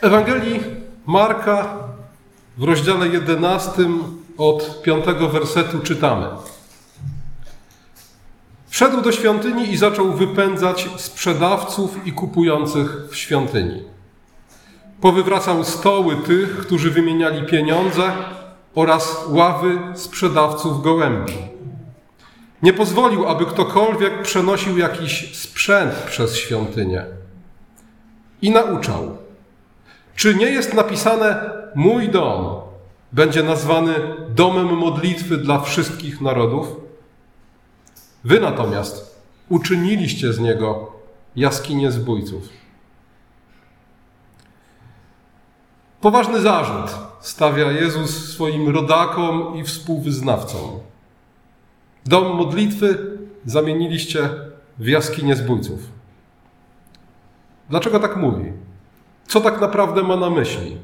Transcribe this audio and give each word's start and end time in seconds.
Ewangelii 0.00 0.60
Marka 1.06 1.76
w 2.58 2.62
rozdziale 2.62 3.08
11 3.08 3.72
od 4.38 4.82
5 4.82 5.04
wersetu 5.32 5.78
czytamy. 5.78 6.26
Wszedł 8.68 9.00
do 9.00 9.12
świątyni 9.12 9.72
i 9.72 9.76
zaczął 9.76 10.12
wypędzać 10.12 10.88
sprzedawców 10.96 12.06
i 12.06 12.12
kupujących 12.12 13.08
w 13.10 13.16
świątyni. 13.16 13.82
Powywracał 15.00 15.64
stoły 15.64 16.16
tych, 16.16 16.58
którzy 16.58 16.90
wymieniali 16.90 17.46
pieniądze 17.46 18.12
oraz 18.74 19.24
ławy 19.28 19.78
sprzedawców 19.94 20.82
gołębi. 20.82 21.34
Nie 22.62 22.72
pozwolił, 22.72 23.28
aby 23.28 23.46
ktokolwiek 23.46 24.22
przenosił 24.22 24.78
jakiś 24.78 25.38
sprzęt 25.38 25.94
przez 25.94 26.36
świątynię. 26.36 27.04
I 28.42 28.50
nauczał. 28.50 29.27
Czy 30.18 30.34
nie 30.34 30.46
jest 30.46 30.74
napisane: 30.74 31.50
Mój 31.74 32.08
dom 32.08 32.60
będzie 33.12 33.42
nazwany 33.42 33.94
domem 34.28 34.66
modlitwy 34.66 35.36
dla 35.36 35.60
wszystkich 35.60 36.20
narodów? 36.20 36.76
Wy 38.24 38.40
natomiast 38.40 39.20
uczyniliście 39.48 40.32
z 40.32 40.38
niego 40.38 40.92
jaskinię 41.36 41.92
zbójców. 41.92 42.48
Poważny 46.00 46.40
zarzut 46.40 46.96
stawia 47.20 47.72
Jezus 47.72 48.32
swoim 48.32 48.68
rodakom 48.68 49.56
i 49.56 49.64
współwyznawcom. 49.64 50.80
Dom 52.06 52.36
modlitwy 52.36 53.18
zamieniliście 53.44 54.30
w 54.78 54.86
jaskinię 54.86 55.36
zbójców. 55.36 55.80
Dlaczego 57.70 58.00
tak 58.00 58.16
mówi? 58.16 58.67
Co 59.28 59.40
tak 59.40 59.60
naprawdę 59.60 60.02
ma 60.02 60.16
na 60.16 60.30
myśli? 60.30 60.76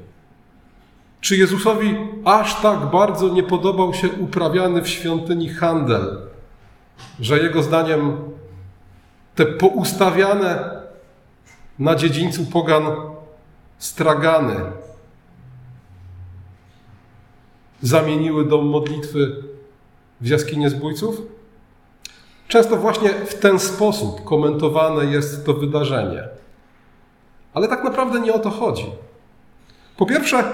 Czy 1.20 1.36
Jezusowi 1.36 1.96
aż 2.24 2.60
tak 2.60 2.78
bardzo 2.78 3.28
nie 3.28 3.42
podobał 3.42 3.94
się 3.94 4.08
uprawiany 4.08 4.82
w 4.82 4.88
świątyni 4.88 5.48
handel, 5.48 6.18
że 7.20 7.38
jego 7.38 7.62
zdaniem 7.62 8.16
te 9.34 9.46
poustawiane 9.46 10.70
na 11.78 11.94
dziedzińcu 11.94 12.46
pogan 12.46 12.84
stragany 13.78 14.56
zamieniły 17.82 18.44
dom 18.48 18.66
modlitwy 18.66 19.42
w 20.20 20.26
jaskinię 20.26 20.70
zbójców? 20.70 21.22
Często 22.48 22.76
właśnie 22.76 23.08
w 23.08 23.34
ten 23.34 23.58
sposób 23.58 24.24
komentowane 24.24 25.04
jest 25.04 25.46
to 25.46 25.54
wydarzenie. 25.54 26.28
Ale 27.54 27.68
tak 27.68 27.84
naprawdę 27.84 28.20
nie 28.20 28.34
o 28.34 28.38
to 28.38 28.50
chodzi. 28.50 28.86
Po 29.96 30.06
pierwsze, 30.06 30.44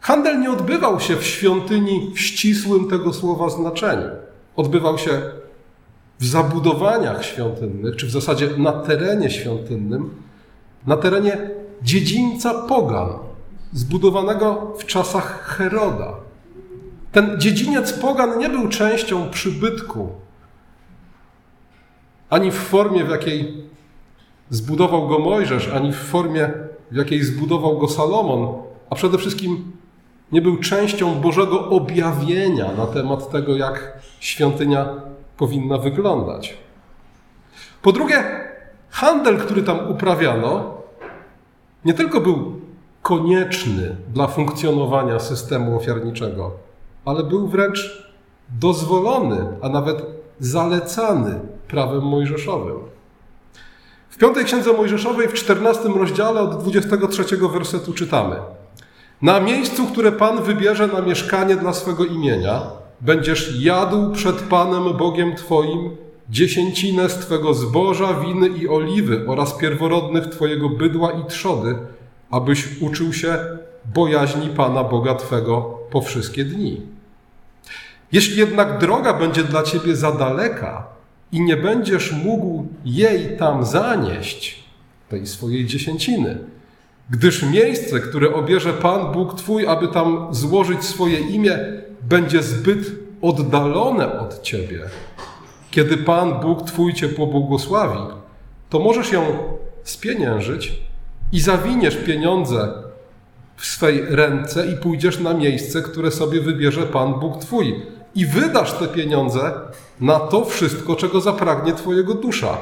handel 0.00 0.40
nie 0.40 0.50
odbywał 0.50 1.00
się 1.00 1.16
w 1.16 1.26
świątyni 1.26 2.12
w 2.14 2.20
ścisłym 2.20 2.90
tego 2.90 3.12
słowa 3.12 3.48
znaczeniu. 3.48 4.08
Odbywał 4.56 4.98
się 4.98 5.22
w 6.18 6.26
zabudowaniach 6.26 7.24
świątynnych, 7.24 7.96
czy 7.96 8.06
w 8.06 8.10
zasadzie 8.10 8.48
na 8.58 8.72
terenie 8.72 9.30
świątynnym, 9.30 10.22
na 10.86 10.96
terenie 10.96 11.50
dziedzińca 11.82 12.54
Pogan, 12.54 13.08
zbudowanego 13.72 14.74
w 14.78 14.84
czasach 14.84 15.42
Heroda. 15.42 16.14
Ten 17.12 17.40
dziedziniec 17.40 17.92
Pogan 17.92 18.38
nie 18.38 18.48
był 18.48 18.68
częścią 18.68 19.30
przybytku, 19.30 20.12
ani 22.30 22.50
w 22.50 22.54
formie, 22.54 23.04
w 23.04 23.10
jakiej 23.10 23.64
zbudował 24.50 25.08
go 25.08 25.18
Mojżesz, 25.18 25.68
ani 25.68 25.92
w 25.92 25.96
formie, 25.96 26.50
w 26.90 26.96
jakiej 26.96 27.24
zbudował 27.24 27.78
go 27.78 27.88
Salomon, 27.88 28.62
a 28.90 28.94
przede 28.94 29.18
wszystkim 29.18 29.72
nie 30.32 30.42
był 30.42 30.56
częścią 30.56 31.14
Bożego 31.14 31.68
objawienia 31.68 32.72
na 32.72 32.86
temat 32.86 33.30
tego, 33.30 33.56
jak 33.56 33.98
świątynia 34.20 34.88
powinna 35.36 35.78
wyglądać. 35.78 36.56
Po 37.82 37.92
drugie, 37.92 38.24
handel, 38.90 39.38
który 39.38 39.62
tam 39.62 39.90
uprawiano, 39.90 40.74
nie 41.84 41.94
tylko 41.94 42.20
był 42.20 42.60
konieczny 43.02 43.96
dla 44.14 44.26
funkcjonowania 44.26 45.18
systemu 45.18 45.76
ofiarniczego, 45.76 46.50
ale 47.04 47.24
był 47.24 47.48
wręcz 47.48 48.06
dozwolony, 48.48 49.46
a 49.62 49.68
nawet 49.68 50.06
zalecany 50.40 51.40
prawem 51.68 52.02
mojżeszowym. 52.02 52.95
W 54.16 54.18
piątej 54.18 54.44
księdze 54.44 54.72
Mojżeszowej 54.72 55.28
w 55.28 55.34
14 55.34 55.88
rozdziale 55.88 56.40
od 56.40 56.62
23 56.62 57.36
wersetu 57.36 57.92
czytamy: 57.92 58.36
Na 59.22 59.40
miejscu, 59.40 59.86
które 59.86 60.12
Pan 60.12 60.42
wybierze 60.42 60.86
na 60.86 61.00
mieszkanie 61.00 61.56
dla 61.56 61.72
swego 61.72 62.04
imienia, 62.04 62.62
będziesz 63.00 63.64
jadł 63.64 64.12
przed 64.12 64.36
Panem 64.36 64.96
Bogiem 64.96 65.34
Twoim 65.34 65.96
dziesięcinę 66.30 67.08
z 67.08 67.14
Twego 67.18 67.54
zboża, 67.54 68.14
winy 68.14 68.48
i 68.48 68.68
oliwy 68.68 69.24
oraz 69.28 69.52
pierworodnych 69.52 70.26
Twojego 70.26 70.68
bydła 70.68 71.12
i 71.12 71.24
trzody, 71.24 71.76
abyś 72.30 72.80
uczył 72.80 73.12
się 73.12 73.38
bojaźni 73.94 74.48
Pana 74.48 74.84
Boga 74.84 75.14
Twego 75.14 75.78
po 75.90 76.00
wszystkie 76.00 76.44
dni. 76.44 76.82
Jeśli 78.12 78.36
jednak 78.36 78.78
droga 78.78 79.12
będzie 79.12 79.44
dla 79.44 79.62
Ciebie 79.62 79.96
za 79.96 80.12
daleka, 80.12 80.95
i 81.36 81.40
nie 81.40 81.56
będziesz 81.56 82.12
mógł 82.12 82.66
jej 82.84 83.36
tam 83.36 83.64
zanieść, 83.64 84.64
tej 85.08 85.26
swojej 85.26 85.66
dziesięciny. 85.66 86.38
Gdyż 87.10 87.42
miejsce, 87.42 88.00
które 88.00 88.34
obierze 88.34 88.72
Pan 88.72 89.12
Bóg 89.12 89.34
Twój, 89.34 89.66
aby 89.66 89.88
tam 89.88 90.34
złożyć 90.34 90.84
swoje 90.84 91.18
imię, 91.18 91.58
będzie 92.02 92.42
zbyt 92.42 92.78
oddalone 93.22 94.18
od 94.18 94.42
Ciebie. 94.42 94.80
Kiedy 95.70 95.96
Pan 95.96 96.40
Bóg 96.40 96.62
Twój 96.62 96.94
Cię 96.94 97.08
pobłogosławi, 97.08 98.00
to 98.70 98.78
możesz 98.78 99.12
ją 99.12 99.22
spieniężyć 99.84 100.72
i 101.32 101.40
zawiniesz 101.40 101.96
pieniądze 101.96 102.72
w 103.56 103.66
swej 103.66 104.02
ręce 104.08 104.66
i 104.66 104.76
pójdziesz 104.76 105.20
na 105.20 105.34
miejsce, 105.34 105.82
które 105.82 106.10
sobie 106.10 106.40
wybierze 106.40 106.82
Pan 106.82 107.14
Bóg 107.14 107.38
Twój 107.38 107.95
i 108.16 108.26
wydasz 108.26 108.72
te 108.72 108.88
pieniądze 108.88 109.52
na 110.00 110.18
to 110.20 110.44
wszystko, 110.44 110.96
czego 110.96 111.20
zapragnie 111.20 111.74
Twojego 111.74 112.14
dusza. 112.14 112.58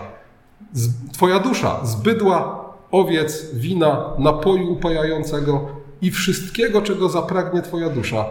Twoja 1.12 1.38
dusza 1.38 1.86
z 1.86 1.94
bydła, 1.94 2.64
owiec, 2.90 3.54
wina, 3.54 4.10
napoju 4.18 4.72
upajającego 4.72 5.66
i 6.02 6.10
wszystkiego, 6.10 6.82
czego 6.82 7.08
zapragnie 7.08 7.62
Twoja 7.62 7.88
dusza. 7.88 8.24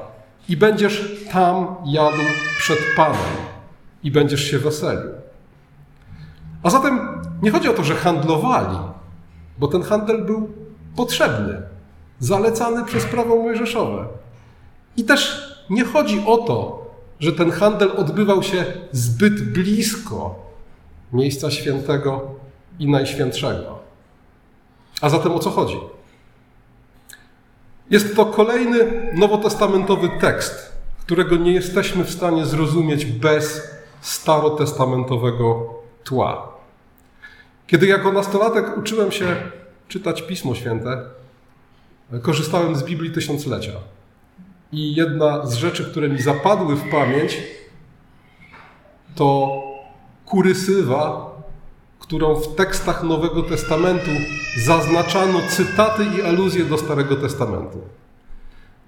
I 0.50 0.58
będziesz 0.58 1.26
tam 1.32 1.76
jadł 1.86 2.24
przed 2.58 2.80
Panem 2.96 3.18
i 4.04 4.12
będziesz 4.12 4.44
się 4.44 4.60
weselił. 4.60 5.12
A 6.64 6.70
zatem 6.70 7.00
nie 7.42 7.52
chodzi 7.52 7.70
o 7.70 7.74
to, 7.74 7.84
że 7.84 7.96
handlowali, 7.96 8.78
bo 9.58 9.68
ten 9.68 9.84
handel 9.84 10.26
był 10.26 10.50
potrzebny, 10.96 11.62
zalecany 12.20 12.86
przez 12.86 13.06
prawo 13.06 13.36
mojżeszowe. 13.36 14.06
I 14.98 15.04
też 15.04 15.54
nie 15.70 15.84
chodzi 15.84 16.24
o 16.26 16.38
to, 16.38 16.83
że 17.24 17.32
ten 17.32 17.52
handel 17.52 17.92
odbywał 17.98 18.44
się 18.44 18.66
zbyt 18.92 19.52
blisko 19.52 20.36
miejsca 21.14 21.52
świętego 21.52 22.36
i 22.80 22.88
najświętszego. 22.88 23.80
A 25.02 25.10
zatem 25.10 25.32
o 25.32 25.40
co 25.40 25.50
chodzi? 25.50 25.80
Jest 27.90 28.16
to 28.16 28.26
kolejny 28.26 29.12
nowotestamentowy 29.14 30.10
tekst, 30.22 30.74
którego 31.00 31.36
nie 31.36 31.54
jesteśmy 31.54 32.04
w 32.04 32.12
stanie 32.12 32.46
zrozumieć 32.46 33.06
bez 33.06 33.62
starotestamentowego 34.02 35.74
tła. 36.04 36.54
Kiedy 37.68 37.88
jako 37.88 38.12
nastolatek 38.12 38.78
uczyłem 38.78 39.12
się 39.12 39.36
czytać 39.88 40.22
Pismo 40.22 40.56
Święte, 40.56 41.02
korzystałem 42.22 42.76
z 42.76 42.84
Biblii 42.84 43.12
Tysiąclecia. 43.12 43.74
I 44.74 44.96
jedna 44.96 45.46
z 45.46 45.54
rzeczy, 45.54 45.86
które 45.86 46.10
mi 46.10 46.22
zapadły 46.22 46.76
w 46.76 46.90
pamięć, 46.92 47.38
to 49.16 49.52
kurysywa, 50.26 51.32
którą 52.00 52.36
w 52.36 52.56
tekstach 52.56 53.04
Nowego 53.04 53.44
Testamentu 53.44 54.12
zaznaczano 54.66 55.40
cytaty 55.50 56.06
i 56.18 56.22
aluzje 56.22 56.66
do 56.66 56.78
Starego 56.78 57.16
Testamentu. 57.16 57.78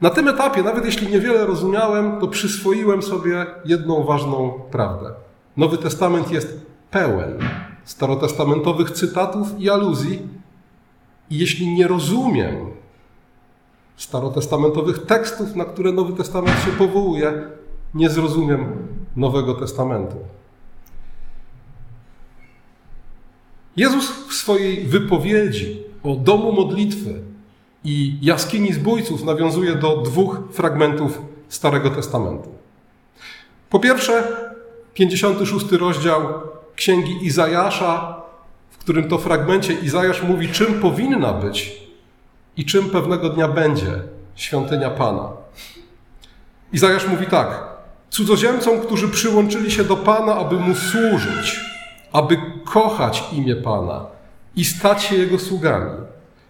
Na 0.01 0.09
tym 0.09 0.27
etapie, 0.27 0.63
nawet 0.63 0.85
jeśli 0.85 1.07
niewiele 1.07 1.45
rozumiałem, 1.45 2.19
to 2.19 2.27
przyswoiłem 2.27 3.01
sobie 3.01 3.45
jedną 3.65 4.03
ważną 4.03 4.49
prawdę. 4.71 5.11
Nowy 5.57 5.77
Testament 5.77 6.31
jest 6.31 6.65
pełen 6.91 7.39
starotestamentowych 7.83 8.91
cytatów 8.91 9.59
i 9.59 9.69
aluzji, 9.69 10.21
i 11.29 11.37
jeśli 11.37 11.75
nie 11.75 11.87
rozumiem 11.87 12.55
starotestamentowych 13.97 15.06
tekstów, 15.06 15.56
na 15.56 15.65
które 15.65 15.92
Nowy 15.92 16.13
Testament 16.13 16.63
się 16.65 16.71
powołuje, 16.71 17.33
nie 17.94 18.09
zrozumiem 18.09 18.88
Nowego 19.15 19.53
Testamentu. 19.53 20.15
Jezus 23.77 24.12
w 24.30 24.33
swojej 24.33 24.86
wypowiedzi 24.86 25.83
o 26.03 26.15
domu 26.15 26.51
modlitwy 26.51 27.21
i 27.83 28.18
jaskini 28.21 28.74
zbójców 28.74 29.24
nawiązuje 29.24 29.75
do 29.75 29.97
dwóch 29.97 30.39
fragmentów 30.51 31.21
Starego 31.50 31.89
Testamentu. 31.89 32.50
Po 33.69 33.80
pierwsze, 33.80 34.27
56 34.94 35.71
rozdział 35.71 36.21
Księgi 36.75 37.25
Izajasza, 37.25 38.21
w 38.69 38.77
którym 38.77 39.09
to 39.09 39.18
fragmencie 39.18 39.74
Izajasz 39.74 40.24
mówi, 40.24 40.50
czym 40.50 40.74
powinna 40.74 41.33
być 41.33 41.84
i 42.57 42.66
czym 42.66 42.90
pewnego 42.90 43.30
dnia 43.30 43.48
będzie 43.48 44.02
świątynia 44.36 44.90
Pana. 44.90 45.30
Izajasz 46.74 47.07
mówi 47.07 47.25
tak: 47.25 47.63
Cudzoziemcom, 48.10 48.80
którzy 48.80 49.07
przyłączyli 49.10 49.72
się 49.72 49.84
do 49.84 49.98
Pana, 49.98 50.36
aby 50.36 50.56
mu 50.56 50.75
służyć, 50.75 51.60
aby 52.12 52.38
kochać 52.66 53.24
imię 53.34 53.56
Pana 53.56 54.06
i 54.56 54.66
stać 54.66 55.04
się 55.04 55.16
jego 55.16 55.40
sługami. 55.40 55.92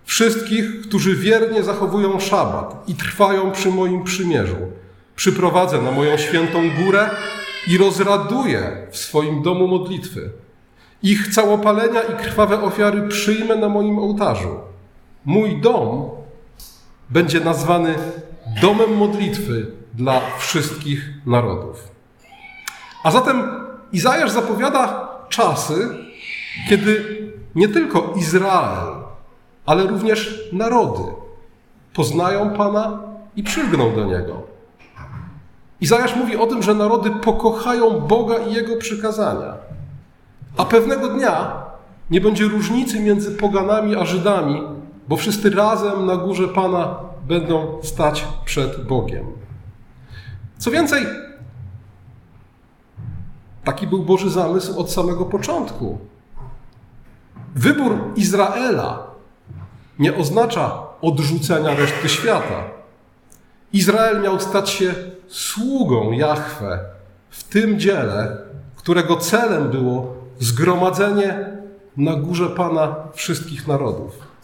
Wszystkich, 0.05 0.81
którzy 0.81 1.15
wiernie 1.15 1.63
zachowują 1.63 2.19
szabat 2.19 2.83
i 2.87 2.95
trwają 2.95 3.51
przy 3.51 3.69
moim 3.69 4.03
przymierzu, 4.03 4.55
przyprowadzę 5.15 5.81
na 5.81 5.91
moją 5.91 6.17
świętą 6.17 6.69
górę 6.83 7.09
i 7.67 7.77
rozraduję 7.77 8.87
w 8.91 8.97
swoim 8.97 9.41
domu 9.41 9.67
modlitwy. 9.67 10.29
Ich 11.03 11.27
całopalenia 11.27 12.01
i 12.01 12.15
krwawe 12.15 12.61
ofiary 12.61 13.07
przyjmę 13.07 13.55
na 13.55 13.69
moim 13.69 13.99
ołtarzu. 13.99 14.59
Mój 15.25 15.61
dom 15.61 16.09
będzie 17.09 17.39
nazwany 17.39 17.95
domem 18.61 18.97
modlitwy 18.97 19.71
dla 19.93 20.21
wszystkich 20.39 21.09
narodów. 21.25 21.87
A 23.03 23.11
zatem 23.11 23.65
Izajasz 23.91 24.31
zapowiada 24.31 25.09
czasy, 25.29 25.89
kiedy 26.69 27.05
nie 27.55 27.67
tylko 27.67 28.13
Izrael, 28.15 28.93
ale 29.65 29.87
również 29.87 30.49
narody 30.53 31.03
poznają 31.93 32.49
Pana 32.49 32.99
i 33.35 33.43
przylgną 33.43 33.95
do 33.95 34.05
Niego. 34.05 34.41
Izajasz 35.81 36.15
mówi 36.15 36.37
o 36.37 36.47
tym, 36.47 36.63
że 36.63 36.73
narody 36.73 37.11
pokochają 37.11 37.99
Boga 37.99 38.37
i 38.37 38.53
Jego 38.53 38.77
przykazania. 38.77 39.53
A 40.57 40.65
pewnego 40.65 41.07
dnia 41.07 41.63
nie 42.09 42.21
będzie 42.21 42.45
różnicy 42.45 42.99
między 42.99 43.31
poganami 43.31 43.95
a 43.95 44.05
Żydami, 44.05 44.63
bo 45.07 45.17
wszyscy 45.17 45.49
razem 45.49 46.05
na 46.05 46.15
górze 46.15 46.47
Pana 46.47 46.99
będą 47.27 47.79
stać 47.83 48.27
przed 48.45 48.87
Bogiem. 48.87 49.25
Co 50.57 50.71
więcej, 50.71 51.05
taki 53.63 53.87
był 53.87 54.03
Boży 54.03 54.29
zamysł 54.29 54.79
od 54.79 54.91
samego 54.91 55.25
początku. 55.25 55.97
Wybór 57.55 57.97
Izraela 58.15 59.07
nie 59.99 60.15
oznacza 60.15 60.83
odrzucenia 61.01 61.75
reszty 61.75 62.09
świata. 62.09 62.63
Izrael 63.73 64.21
miał 64.21 64.39
stać 64.39 64.69
się 64.69 64.93
sługą 65.27 66.11
Jahwe 66.11 66.79
w 67.29 67.43
tym 67.43 67.79
dziele, 67.79 68.37
którego 68.75 69.17
celem 69.17 69.69
było 69.69 70.15
zgromadzenie 70.39 71.45
na 71.97 72.15
górze 72.15 72.49
Pana 72.49 72.95
wszystkich 73.13 73.67
narodów. 73.67 74.34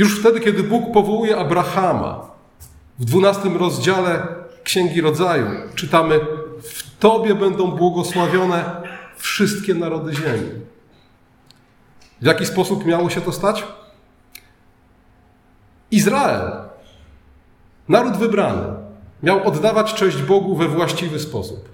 Już 0.00 0.20
wtedy, 0.20 0.40
kiedy 0.40 0.62
Bóg 0.62 0.92
powołuje 0.92 1.36
Abrahama, 1.36 2.30
w 2.98 3.04
dwunastym 3.04 3.56
rozdziale 3.56 4.26
Księgi 4.64 5.00
Rodzaju 5.00 5.46
czytamy: 5.74 6.20
W 6.62 6.98
Tobie 6.98 7.34
będą 7.34 7.70
błogosławione 7.70 8.82
wszystkie 9.16 9.74
narody 9.74 10.14
ziemi. 10.14 10.50
W 12.20 12.26
jaki 12.26 12.46
sposób 12.46 12.86
miało 12.86 13.10
się 13.10 13.20
to 13.20 13.32
stać? 13.32 13.64
Izrael, 15.90 16.52
naród 17.88 18.16
wybrany, 18.16 18.66
miał 19.22 19.48
oddawać 19.48 19.94
cześć 19.94 20.22
Bogu 20.22 20.56
we 20.56 20.68
właściwy 20.68 21.18
sposób. 21.18 21.68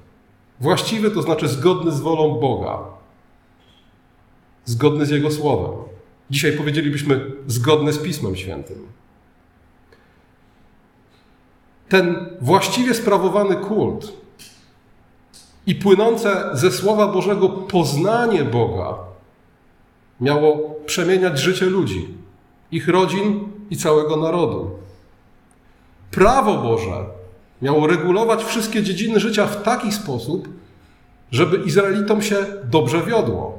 Właściwy 0.61 1.11
to 1.11 1.23
znaczy 1.23 1.49
zgodny 1.49 1.93
z 1.93 2.00
wolą 2.00 2.40
Boga, 2.40 2.78
zgodny 4.64 5.06
z 5.06 5.11
Jego 5.11 5.31
słowem. 5.31 5.96
Dzisiaj 6.31 6.52
powiedzielibyśmy 6.52 7.32
zgodny 7.46 7.93
z 7.93 7.99
Pismem 7.99 8.37
Świętym. 8.37 8.87
Ten 11.88 12.28
właściwie 12.40 12.94
sprawowany 12.94 13.56
kult 13.56 14.12
i 15.67 15.75
płynące 15.75 16.50
ze 16.52 16.70
Słowa 16.70 17.08
Bożego 17.08 17.49
poznanie 17.49 18.44
Boga 18.44 18.94
miało 20.20 20.75
przemieniać 20.87 21.38
życie 21.38 21.67
ludzi, 21.67 22.08
ich 22.70 22.88
rodzin 22.88 23.49
i 23.70 23.76
całego 23.76 24.17
narodu. 24.17 24.70
Prawo 26.11 26.62
Boże 26.62 27.06
miało 27.62 27.87
regulować 27.87 28.44
wszystkie 28.44 28.82
dziedziny 28.82 29.20
życia 29.20 29.46
w 29.46 29.62
taki 29.62 29.93
sposób, 29.93 30.49
żeby 31.31 31.56
Izraelitom 31.56 32.23
się 32.23 32.37
dobrze 32.64 33.02
wiodło. 33.02 33.56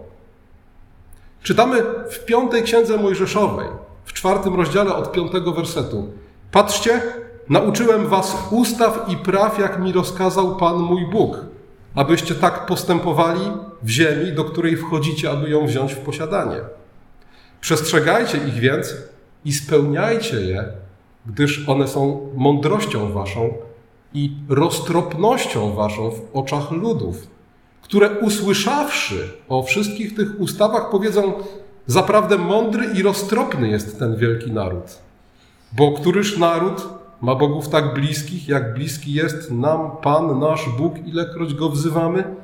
Czytamy 1.48 1.84
w 2.10 2.26
piątej 2.26 2.64
księdze 2.64 2.98
Mojżeszowej, 2.98 3.68
w 4.06 4.14
czwartym 4.14 4.56
rozdziale 4.56 4.96
od 4.96 5.12
piątego 5.12 5.52
wersetu. 5.52 6.14
Patrzcie, 6.52 7.02
nauczyłem 7.50 8.08
was 8.08 8.38
ustaw 8.52 9.06
i 9.10 9.18
praw, 9.18 9.60
jak 9.60 9.80
mi 9.80 9.92
rozkazał 9.92 10.56
Pan 10.56 10.78
mój 10.78 11.06
Bóg, 11.12 11.38
abyście 11.96 12.36
tak 12.36 12.66
postępowali 12.66 13.42
w 13.84 13.90
ziemi, 13.90 14.32
do 14.32 14.44
której 14.44 14.78
wchodzicie, 14.78 15.32
aby 15.32 15.50
ją 15.50 15.68
wziąć 15.68 15.94
w 15.94 15.98
posiadanie. 15.98 16.60
Przestrzegajcie 17.62 18.38
ich 18.38 18.54
więc 18.54 18.96
i 19.46 19.54
spełniajcie 19.54 20.42
je, 20.42 20.66
gdyż 21.26 21.70
one 21.70 21.88
są 21.88 22.30
mądrością 22.36 23.12
waszą 23.12 23.54
i 24.14 24.32
roztropnością 24.50 25.74
waszą 25.74 26.12
w 26.12 26.22
oczach 26.34 26.72
ludów, 26.72 27.28
które 27.88 28.10
usłyszawszy 28.10 29.30
o 29.50 29.64
wszystkich 29.64 30.16
tych 30.16 30.40
ustawach 30.40 30.90
powiedzą: 30.90 31.34
Zaprawdę 31.86 32.38
mądry 32.38 32.86
i 32.86 33.04
roztropny 33.04 33.70
jest 33.70 34.00
ten 34.00 34.16
wielki 34.16 34.52
naród. 34.52 35.00
Bo 35.72 35.92
któryż 35.92 36.38
naród 36.38 36.90
ma 37.22 37.36
bogów 37.36 37.70
tak 37.70 37.94
bliskich, 37.94 38.48
jak 38.48 38.74
bliski 38.74 39.14
jest 39.14 39.52
nam 39.52 39.92
Pan 40.02 40.40
nasz 40.40 40.70
Bóg, 40.78 41.08
ilekroć 41.08 41.54
go 41.54 41.70
wzywamy? 41.70 42.36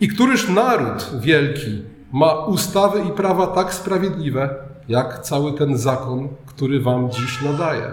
I 0.00 0.08
któryż 0.08 0.48
naród 0.48 1.10
wielki 1.20 1.82
ma 2.12 2.34
ustawy 2.34 3.00
i 3.08 3.10
prawa 3.10 3.46
tak 3.46 3.74
sprawiedliwe, 3.74 4.54
jak 4.88 5.22
cały 5.22 5.52
ten 5.52 5.78
zakon, 5.78 6.28
który 6.46 6.80
wam 6.80 7.10
dziś 7.10 7.42
nadaje? 7.42 7.92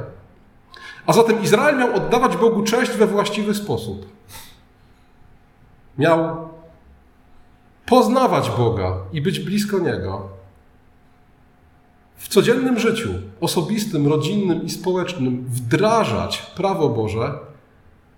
A 1.06 1.14
zatem 1.14 1.44
Izrael 1.44 1.78
miał 1.78 1.96
oddawać 1.96 2.38
Bogu 2.38 2.64
cześć 2.64 2.92
we 2.92 3.08
właściwy 3.08 3.54
sposób. 3.54 4.06
Miał 5.98 6.53
poznawać 7.86 8.50
Boga 8.50 8.98
i 9.14 9.22
być 9.22 9.40
blisko 9.40 9.80
Niego. 9.80 10.30
W 12.16 12.28
codziennym 12.28 12.80
życiu, 12.80 13.10
osobistym, 13.42 14.08
rodzinnym 14.08 14.64
i 14.64 14.70
społecznym, 14.70 15.46
wdrażać 15.48 16.38
prawo 16.56 16.90
Boże 16.90 17.40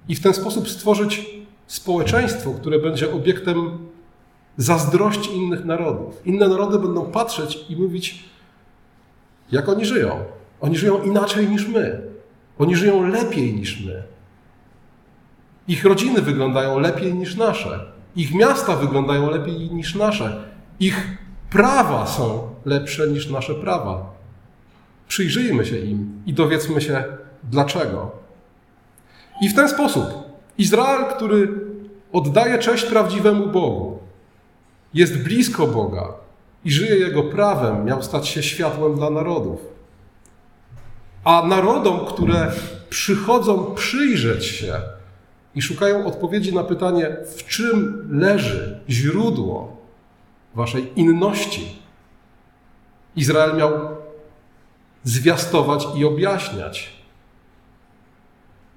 i 0.09 0.15
w 0.15 0.21
ten 0.21 0.33
sposób 0.33 0.69
stworzyć 0.69 1.25
społeczeństwo, 1.67 2.51
które 2.51 2.79
będzie 2.79 3.13
obiektem 3.13 3.77
zazdrości 4.57 5.31
innych 5.35 5.65
narodów. 5.65 6.21
Inne 6.25 6.47
narody 6.47 6.79
będą 6.79 7.05
patrzeć 7.05 7.65
i 7.69 7.75
mówić, 7.75 8.23
jak 9.51 9.69
oni 9.69 9.85
żyją. 9.85 10.25
Oni 10.61 10.77
żyją 10.77 11.03
inaczej 11.03 11.49
niż 11.49 11.67
my. 11.67 12.01
Oni 12.59 12.75
żyją 12.75 13.07
lepiej 13.07 13.53
niż 13.53 13.85
my. 13.85 14.03
Ich 15.67 15.85
rodziny 15.85 16.21
wyglądają 16.21 16.79
lepiej 16.79 17.13
niż 17.13 17.35
nasze. 17.35 17.94
Ich 18.15 18.33
miasta 18.33 18.75
wyglądają 18.75 19.29
lepiej 19.29 19.71
niż 19.71 19.95
nasze. 19.95 20.43
Ich 20.79 21.17
prawa 21.49 22.07
są 22.07 22.49
lepsze 22.65 23.07
niż 23.07 23.29
nasze 23.29 23.55
prawa. 23.55 24.13
Przyjrzyjmy 25.07 25.65
się 25.65 25.77
im 25.77 26.21
i 26.25 26.33
dowiedzmy 26.33 26.81
się 26.81 27.03
dlaczego. 27.43 28.11
I 29.41 29.49
w 29.49 29.55
ten 29.55 29.69
sposób 29.69 30.05
Izrael, 30.57 31.05
który 31.05 31.47
oddaje 32.13 32.59
cześć 32.59 32.85
prawdziwemu 32.85 33.47
Bogu, 33.47 33.99
jest 34.93 35.23
blisko 35.23 35.67
Boga 35.67 36.13
i 36.65 36.71
żyje 36.71 36.95
Jego 36.95 37.23
prawem, 37.23 37.85
miał 37.85 38.03
stać 38.03 38.27
się 38.27 38.43
światłem 38.43 38.95
dla 38.95 39.09
narodów. 39.09 39.59
A 41.23 41.47
narodom, 41.47 42.05
które 42.05 42.51
przychodzą 42.89 43.75
przyjrzeć 43.75 44.45
się 44.45 44.81
i 45.55 45.61
szukają 45.61 46.05
odpowiedzi 46.05 46.55
na 46.55 46.63
pytanie, 46.63 47.17
w 47.37 47.45
czym 47.45 48.07
leży 48.11 48.79
źródło 48.89 49.77
waszej 50.55 50.99
inności, 50.99 51.79
Izrael 53.15 53.57
miał 53.57 53.71
zwiastować 55.03 55.87
i 55.97 56.05
objaśniać. 56.05 56.95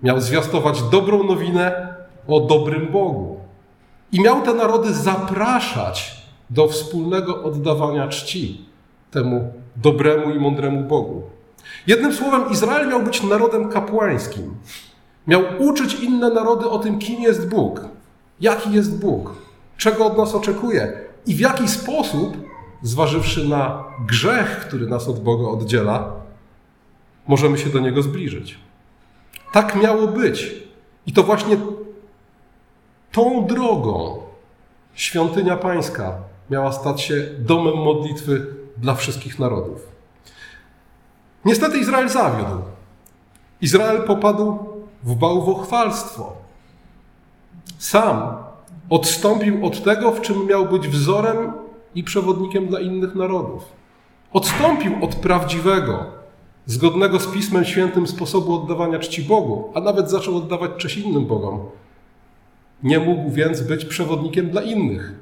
Miał 0.03 0.21
zwiastować 0.21 0.83
dobrą 0.83 1.25
nowinę 1.25 1.95
o 2.29 2.41
dobrym 2.41 2.87
Bogu. 2.87 3.41
I 4.13 4.21
miał 4.21 4.43
te 4.43 4.55
narody 4.55 4.95
zapraszać 4.95 6.23
do 6.51 6.69
wspólnego 6.69 7.43
oddawania 7.43 8.09
czci 8.09 8.65
temu 9.11 9.53
dobremu 9.77 10.31
i 10.31 10.39
mądremu 10.41 10.85
Bogu. 10.85 11.23
Jednym 11.87 12.15
słowem, 12.15 12.51
Izrael 12.51 12.89
miał 12.89 13.03
być 13.03 13.23
narodem 13.23 13.69
kapłańskim. 13.69 14.55
Miał 15.29 15.43
uczyć 15.59 15.95
inne 15.95 16.31
narody 16.31 16.69
o 16.69 16.79
tym, 16.79 16.99
kim 16.99 17.23
jest 17.23 17.49
Bóg, 17.49 17.85
jaki 18.41 18.73
jest 18.73 19.01
Bóg, 19.01 19.33
czego 19.77 20.07
od 20.07 20.19
nas 20.19 20.35
oczekuje 20.35 20.93
i 21.27 21.35
w 21.35 21.41
jaki 21.41 21.69
sposób, 21.69 22.37
zważywszy 22.83 23.49
na 23.49 23.85
grzech, 24.07 24.61
który 24.61 24.87
nas 24.87 25.09
od 25.09 25.23
Boga 25.23 25.49
oddziela, 25.49 26.13
możemy 27.27 27.59
się 27.59 27.71
do 27.71 27.79
Niego 27.79 28.03
zbliżyć. 28.03 28.59
Tak 29.53 29.83
miało 29.83 30.07
być. 30.07 30.55
I 31.07 31.13
to 31.13 31.23
właśnie 31.23 31.57
tą 33.13 33.47
drogą 33.47 34.23
świątynia 34.95 35.57
pańska 35.57 36.17
miała 36.51 36.73
stać 36.73 37.01
się 37.01 37.27
domem 37.39 37.77
modlitwy 37.77 38.47
dla 38.77 38.95
wszystkich 38.95 39.39
narodów. 39.39 39.89
Niestety 41.45 41.79
Izrael 41.79 42.09
zawiódł. 42.09 42.63
Izrael 43.61 44.03
popadł 44.03 44.59
w 45.09 45.15
bałwochwalstwo. 45.15 46.37
Sam 47.79 48.37
odstąpił 48.91 49.67
od 49.67 49.85
tego, 49.85 50.13
w 50.13 50.21
czym 50.21 50.47
miał 50.47 50.67
być 50.67 50.89
wzorem 50.89 51.53
i 51.95 52.05
przewodnikiem 52.05 52.67
dla 52.67 52.81
innych 52.81 53.15
narodów. 53.15 53.63
Odstąpił 54.33 55.05
od 55.05 55.15
prawdziwego, 55.15 56.07
zgodnego 56.67 57.21
z 57.21 57.27
Pismem 57.27 57.65
Świętym 57.65 58.07
sposobu 58.07 58.55
oddawania 58.55 58.99
czci 58.99 59.23
Bogu, 59.23 59.73
a 59.75 59.81
nawet 59.81 60.11
zaczął 60.11 60.37
oddawać 60.37 60.71
cześć 60.77 60.97
innym 60.97 61.27
Bogom. 61.27 61.61
Nie 62.83 62.99
mógł 62.99 63.31
więc 63.31 63.61
być 63.61 63.85
przewodnikiem 63.85 64.51
dla 64.51 64.63
innych, 64.63 65.15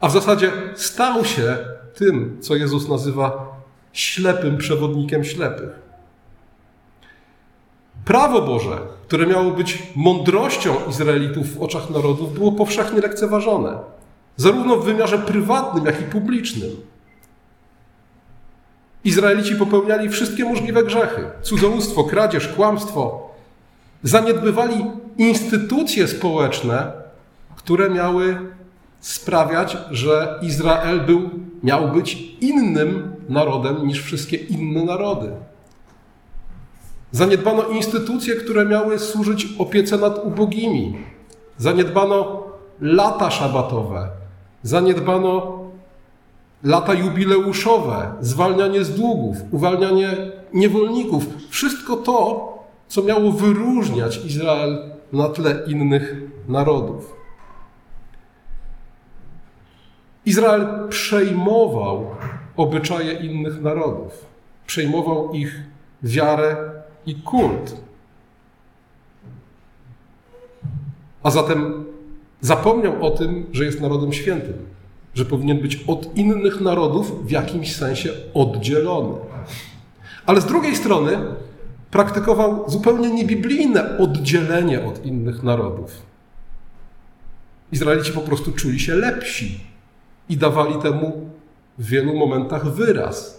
a 0.00 0.08
w 0.08 0.12
zasadzie 0.12 0.52
stał 0.74 1.24
się 1.24 1.58
tym, 1.94 2.38
co 2.40 2.56
Jezus 2.56 2.88
nazywa 2.88 3.56
ślepym 3.92 4.56
przewodnikiem 4.56 5.24
ślepych. 5.24 5.87
Prawo 8.08 8.42
Boże, 8.42 8.78
które 9.06 9.26
miało 9.26 9.50
być 9.50 9.82
mądrością 9.96 10.74
Izraelitów 10.90 11.54
w 11.54 11.62
oczach 11.62 11.90
narodów, 11.90 12.34
było 12.34 12.52
powszechnie 12.52 13.00
lekceważone, 13.00 13.78
zarówno 14.36 14.76
w 14.76 14.84
wymiarze 14.84 15.18
prywatnym, 15.18 15.86
jak 15.86 16.00
i 16.00 16.04
publicznym. 16.04 16.70
Izraelici 19.04 19.56
popełniali 19.56 20.08
wszystkie 20.08 20.44
możliwe 20.44 20.84
grzechy: 20.84 21.24
cudzołóstwo, 21.42 22.04
kradzież, 22.04 22.48
kłamstwo. 22.48 23.28
Zaniedbywali 24.02 24.84
instytucje 25.18 26.08
społeczne, 26.08 26.92
które 27.56 27.90
miały 27.90 28.38
sprawiać, 29.00 29.76
że 29.90 30.38
Izrael 30.42 31.00
był, 31.00 31.30
miał 31.62 31.88
być 31.88 32.18
innym 32.40 33.12
narodem 33.28 33.86
niż 33.86 34.02
wszystkie 34.02 34.36
inne 34.36 34.84
narody. 34.84 35.30
Zaniedbano 37.12 37.62
instytucje, 37.62 38.34
które 38.34 38.66
miały 38.66 38.98
służyć 38.98 39.46
opiece 39.58 39.96
nad 39.98 40.24
ubogimi. 40.24 40.98
Zaniedbano 41.58 42.42
lata 42.80 43.30
szabatowe. 43.30 44.08
Zaniedbano 44.62 45.58
lata 46.64 46.94
jubileuszowe, 46.94 48.12
zwalnianie 48.20 48.84
z 48.84 48.94
długów, 48.94 49.36
uwalnianie 49.50 50.16
niewolników. 50.54 51.26
Wszystko 51.50 51.96
to, 51.96 52.48
co 52.88 53.02
miało 53.02 53.32
wyróżniać 53.32 54.24
Izrael 54.24 54.90
na 55.12 55.28
tle 55.28 55.62
innych 55.66 56.14
narodów. 56.48 57.14
Izrael 60.26 60.66
przejmował 60.88 62.06
obyczaje 62.56 63.12
innych 63.12 63.62
narodów, 63.62 64.26
przejmował 64.66 65.32
ich 65.32 65.62
wiarę 66.02 66.56
i 67.08 67.14
kult. 67.14 67.76
A 71.22 71.30
zatem 71.30 71.84
zapomniał 72.40 73.06
o 73.06 73.10
tym, 73.10 73.46
że 73.52 73.64
jest 73.64 73.80
narodem 73.80 74.12
świętym, 74.12 74.54
że 75.14 75.24
powinien 75.24 75.58
być 75.58 75.84
od 75.86 76.16
innych 76.16 76.60
narodów 76.60 77.26
w 77.26 77.30
jakimś 77.30 77.76
sensie 77.76 78.10
oddzielony. 78.34 79.14
Ale 80.26 80.40
z 80.40 80.44
drugiej 80.44 80.76
strony 80.76 81.18
praktykował 81.90 82.70
zupełnie 82.70 83.10
niebiblijne 83.10 83.98
oddzielenie 83.98 84.84
od 84.84 85.06
innych 85.06 85.42
narodów. 85.42 86.02
Izraelici 87.72 88.12
po 88.12 88.20
prostu 88.20 88.52
czuli 88.52 88.80
się 88.80 88.94
lepsi 88.94 89.60
i 90.28 90.36
dawali 90.36 90.74
temu 90.82 91.30
w 91.78 91.86
wielu 91.86 92.14
momentach 92.14 92.74
wyraz. 92.74 93.37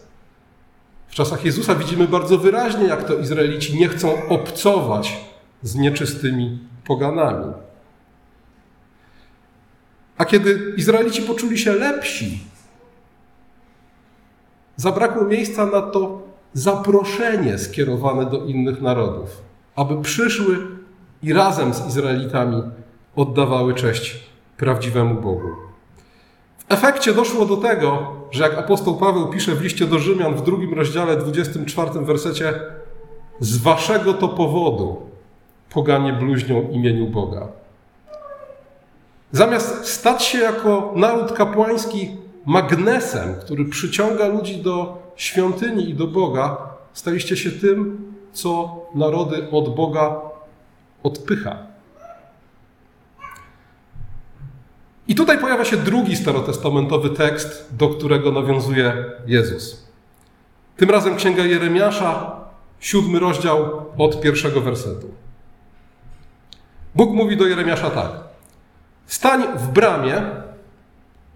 W 1.09 1.15
czasach 1.15 1.45
Jezusa 1.45 1.75
widzimy 1.75 2.07
bardzo 2.07 2.37
wyraźnie, 2.37 2.87
jak 2.87 3.03
to 3.03 3.15
Izraelici 3.15 3.79
nie 3.79 3.87
chcą 3.87 4.27
obcować 4.27 5.17
z 5.63 5.75
nieczystymi 5.75 6.59
poganami. 6.85 7.53
A 10.17 10.25
kiedy 10.25 10.73
Izraelici 10.77 11.21
poczuli 11.21 11.57
się 11.57 11.73
lepsi, 11.73 12.39
zabrakło 14.75 15.23
miejsca 15.23 15.65
na 15.65 15.81
to 15.81 16.21
zaproszenie 16.53 17.57
skierowane 17.57 18.25
do 18.25 18.45
innych 18.45 18.81
narodów, 18.81 19.41
aby 19.75 20.01
przyszły 20.01 20.57
i 21.23 21.33
razem 21.33 21.73
z 21.73 21.87
Izraelitami 21.87 22.63
oddawały 23.15 23.73
cześć 23.73 24.23
prawdziwemu 24.57 25.21
Bogu. 25.21 25.68
Efekcie 26.69 27.13
doszło 27.13 27.45
do 27.45 27.57
tego, 27.57 28.13
że 28.31 28.43
jak 28.43 28.57
apostoł 28.57 28.97
Paweł 28.97 29.27
pisze 29.27 29.55
w 29.55 29.61
liście 29.61 29.85
do 29.85 29.99
Rzymian 29.99 30.35
w 30.35 30.43
drugim 30.43 30.73
rozdziale, 30.73 31.17
24 31.17 31.91
wersecie, 32.01 32.53
z 33.39 33.57
waszego 33.57 34.13
to 34.13 34.27
powodu 34.27 35.01
poganie 35.69 36.13
bluźnią 36.13 36.69
imieniu 36.71 37.07
Boga. 37.07 37.47
Zamiast 39.31 39.85
stać 39.85 40.23
się 40.23 40.37
jako 40.37 40.93
naród 40.95 41.31
kapłański 41.31 42.09
magnesem, 42.45 43.35
który 43.41 43.65
przyciąga 43.65 44.27
ludzi 44.27 44.57
do 44.57 44.97
świątyni 45.15 45.89
i 45.89 45.93
do 45.93 46.07
Boga, 46.07 46.57
staliście 46.93 47.37
się 47.37 47.51
tym, 47.51 48.05
co 48.33 48.81
narody 48.95 49.47
od 49.51 49.75
Boga 49.75 50.21
odpycha. 51.03 51.68
I 55.09 55.15
tutaj 55.15 55.37
pojawia 55.37 55.65
się 55.65 55.77
drugi 55.77 56.15
starotestamentowy 56.15 57.09
tekst, 57.09 57.69
do 57.71 57.89
którego 57.89 58.31
nawiązuje 58.31 59.05
Jezus. 59.27 59.87
Tym 60.77 60.89
razem 60.89 61.15
Księga 61.15 61.45
Jeremiasza, 61.45 62.31
siódmy 62.79 63.19
rozdział 63.19 63.85
od 63.97 64.21
pierwszego 64.21 64.61
wersetu. 64.61 65.07
Bóg 66.95 67.13
mówi 67.13 67.37
do 67.37 67.47
Jeremiasza 67.47 67.89
tak. 67.89 68.11
Stań 69.07 69.43
w 69.57 69.67
bramie 69.67 70.21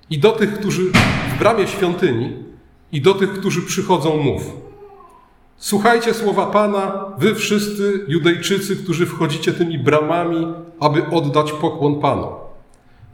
i 0.10 0.20
do 0.20 0.32
tych, 0.32 0.54
którzy 0.54 0.92
w 1.36 1.40
bramie 1.40 1.68
świątyni 1.68 2.38
i 2.92 3.02
do 3.02 3.14
tych, 3.14 3.34
którzy 3.34 3.62
przychodzą 3.62 4.18
mów. 4.18 4.44
Słuchajcie 5.58 6.14
słowa 6.14 6.46
Pana, 6.46 7.06
wy 7.18 7.36
wszyscy 7.36 8.06
Judejczycy, 8.08 8.76
którzy 8.76 9.06
wchodzicie 9.06 9.54
tymi 9.54 9.80
bramami, 9.80 10.54
aby 10.80 11.06
oddać 11.06 11.52
pokłon 11.52 12.00
Panu. 12.00 12.43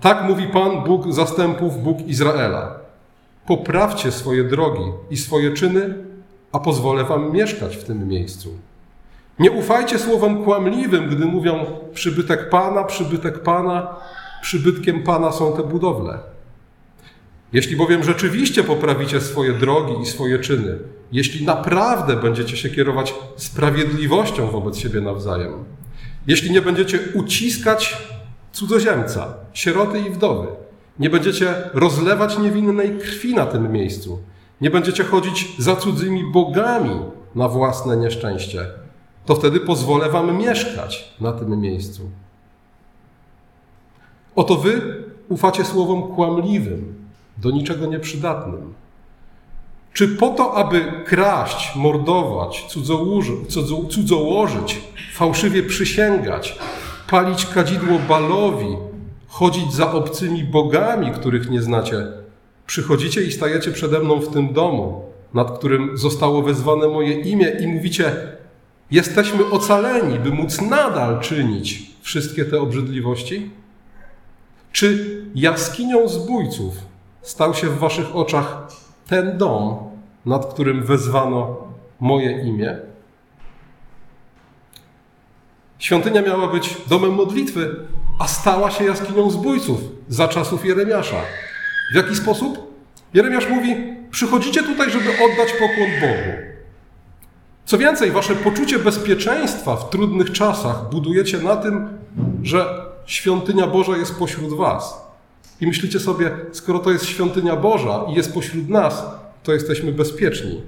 Tak 0.01 0.24
mówi 0.24 0.48
Pan, 0.48 0.84
Bóg 0.84 1.13
zastępów, 1.13 1.84
Bóg 1.84 2.08
Izraela. 2.08 2.79
Poprawcie 3.48 4.12
swoje 4.12 4.44
drogi 4.44 4.84
i 5.10 5.18
swoje 5.18 5.53
czyny, 5.53 5.94
a 6.51 6.60
pozwolę 6.60 7.03
wam 7.03 7.32
mieszkać 7.32 7.77
w 7.77 7.84
tym 7.84 8.08
miejscu. 8.08 8.50
Nie 9.39 9.51
ufajcie 9.51 10.00
słowom 10.00 10.44
kłamliwym, 10.44 11.10
gdy 11.10 11.25
mówią 11.25 11.65
przybytek 11.94 12.50
Pana, 12.50 12.84
przybytek 12.84 13.44
Pana, 13.44 13.96
przybytkiem 14.41 15.03
Pana 15.03 15.32
są 15.32 15.58
te 15.58 15.63
budowle. 15.63 16.20
Jeśli 17.53 17.75
bowiem 17.75 18.03
rzeczywiście 18.03 18.63
poprawicie 18.63 19.22
swoje 19.22 19.53
drogi 19.53 19.94
i 20.01 20.06
swoje 20.06 20.39
czyny, 20.39 20.77
jeśli 21.12 21.46
naprawdę 21.46 22.15
będziecie 22.15 22.58
się 22.58 22.70
kierować 22.70 23.13
sprawiedliwością 23.36 24.48
wobec 24.48 24.77
siebie 24.77 25.01
nawzajem, 25.01 25.53
jeśli 26.27 26.51
nie 26.51 26.62
będziecie 26.62 27.00
uciskać 27.13 27.98
cudzoziemca, 28.51 29.34
sieroty 29.53 30.00
i 30.00 30.10
wdowy. 30.10 30.48
Nie 31.00 31.10
będziecie 31.10 31.56
rozlewać 31.74 32.38
niewinnej 32.38 32.98
krwi 33.00 33.36
na 33.36 33.46
tym 33.46 33.72
miejscu. 33.72 34.20
Nie 34.62 34.70
będziecie 34.70 35.03
chodzić 35.03 35.56
za 35.58 35.75
cudzymi 35.75 36.32
bogami 36.32 37.00
na 37.36 37.48
własne 37.48 37.98
nieszczęście. 37.98 38.65
To 39.25 39.36
wtedy 39.36 39.60
pozwolę 39.60 40.10
wam 40.10 40.38
mieszkać 40.38 41.13
na 41.22 41.32
tym 41.32 41.62
miejscu. 41.62 42.10
Oto 44.36 44.56
wy 44.56 45.03
ufacie 45.29 45.65
słowom 45.65 46.15
kłamliwym, 46.15 46.96
do 47.38 47.51
niczego 47.51 47.86
nieprzydatnym. 47.86 48.74
Czy 49.94 50.08
po 50.08 50.29
to, 50.29 50.53
aby 50.53 51.03
kraść, 51.06 51.75
mordować, 51.75 52.65
cudzołożyć, 53.89 54.82
fałszywie 55.13 55.63
przysięgać, 55.63 56.60
palić 57.10 57.46
kadzidło 57.46 58.00
balowi, 58.00 58.77
chodzić 59.29 59.74
za 59.74 59.91
obcymi 59.91 60.43
bogami, 60.43 61.12
których 61.12 61.50
nie 61.50 61.62
znacie. 61.62 62.07
Przychodzicie 62.67 63.21
i 63.21 63.31
stajecie 63.31 63.71
przede 63.71 64.00
mną 64.00 64.19
w 64.19 64.33
tym 64.33 64.53
domu, 64.53 65.05
nad 65.33 65.57
którym 65.57 65.98
zostało 65.98 66.41
wezwane 66.41 66.88
moje 66.88 67.13
imię, 67.13 67.51
i 67.59 67.67
mówicie: 67.67 68.12
Jesteśmy 68.91 69.45
ocaleni, 69.45 70.19
by 70.19 70.31
móc 70.31 70.62
nadal 70.62 71.19
czynić 71.19 71.91
wszystkie 72.01 72.45
te 72.45 72.62
obrzydliwości? 72.62 73.50
Czy 74.71 75.21
jaskinią 75.36 76.07
zbójców 76.07 76.74
stał 77.21 77.53
się 77.53 77.67
w 77.67 77.79
waszych 77.79 78.15
oczach 78.15 78.67
ten 79.07 79.38
dom, 79.38 79.77
nad 80.25 80.53
którym 80.53 80.83
wezwano 80.83 81.57
moje 82.00 82.48
imię? 82.48 82.77
Świątynia 85.79 86.21
miała 86.21 86.48
być 86.48 86.77
domem 86.88 87.13
modlitwy, 87.13 87.75
a 88.19 88.27
stała 88.27 88.71
się 88.71 88.83
jaskinią 88.83 89.29
zbójców 89.29 89.79
za 90.07 90.27
czasów 90.27 90.65
Jeremiasza. 90.65 91.21
W 91.93 91.95
jaki 91.95 92.15
sposób? 92.15 92.73
Jeremiasz 93.13 93.49
mówi: 93.49 93.75
Przychodzicie 94.11 94.63
tutaj, 94.63 94.91
żeby 94.91 95.09
oddać 95.09 95.51
pokłon 95.51 95.89
Bogu. 96.01 96.49
Co 97.65 97.77
więcej, 97.77 98.11
wasze 98.11 98.35
poczucie 98.35 98.79
bezpieczeństwa 98.79 99.75
w 99.75 99.89
trudnych 99.89 100.31
czasach 100.31 100.89
budujecie 100.91 101.38
na 101.38 101.55
tym, 101.55 101.88
że 102.43 102.85
świątynia 103.05 103.67
Boża 103.67 103.97
jest 103.97 104.15
pośród 104.19 104.53
was. 104.53 105.09
I 105.61 105.67
myślicie 105.67 105.99
sobie, 105.99 106.31
skoro 106.51 106.79
to 106.79 106.91
jest 106.91 107.05
świątynia 107.05 107.55
Boża 107.55 108.05
i 108.09 108.13
jest 108.13 108.33
pośród 108.33 108.69
nas, 108.69 109.05
to 109.43 109.53
jesteśmy 109.53 109.91
bezpieczni. 109.91 110.61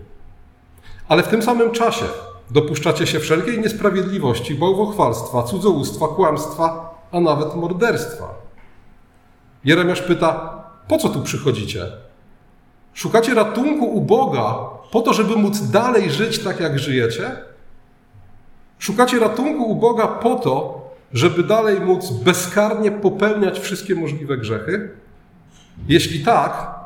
Ale 1.08 1.24
w 1.24 1.28
tym 1.28 1.42
samym 1.42 1.72
czasie 1.72 2.06
dopuszczacie 2.52 3.08
się 3.08 3.20
wszelkiej 3.20 3.60
niesprawiedliwości, 3.60 4.56
bałwochwalstwa, 4.56 5.44
cudzołóstwa, 5.44 6.08
kłamstwa, 6.08 6.91
a 7.12 7.20
nawet 7.20 7.56
morderstwa. 7.56 8.34
Jeremiasz 9.66 10.02
pyta, 10.02 10.64
po 10.88 10.98
co 10.98 11.10
tu 11.10 11.22
przychodzicie? 11.22 11.86
Szukacie 12.94 13.34
ratunku 13.34 13.86
u 13.86 14.02
Boga 14.02 14.56
po 14.92 15.02
to, 15.02 15.14
żeby 15.14 15.36
móc 15.36 15.62
dalej 15.62 16.12
żyć 16.12 16.40
tak, 16.40 16.60
jak 16.60 16.80
żyjecie? 16.80 17.32
Szukacie 18.80 19.20
ratunku 19.20 19.64
u 19.64 19.76
Boga 19.76 20.08
po 20.08 20.36
to, 20.36 20.82
żeby 21.14 21.44
dalej 21.44 21.80
móc 21.80 22.12
bezkarnie 22.12 22.92
popełniać 22.92 23.60
wszystkie 23.60 23.96
możliwe 23.96 24.38
grzechy? 24.38 24.90
Jeśli 25.88 26.24
tak, 26.24 26.80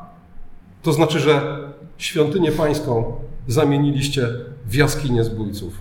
to 0.82 0.92
znaczy, 0.92 1.20
że 1.20 1.58
świątynię 1.98 2.52
pańską 2.52 3.14
zamieniliście 3.48 4.28
w 4.66 4.74
jaskinię 4.74 5.24
zbójców. 5.24 5.74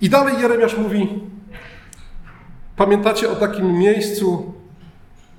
I 0.00 0.10
dalej 0.10 0.42
Jeremiasz 0.42 0.78
mówi: 0.78 1.08
Pamiętacie 2.76 3.30
o 3.30 3.36
takim 3.36 3.78
miejscu 3.78 4.54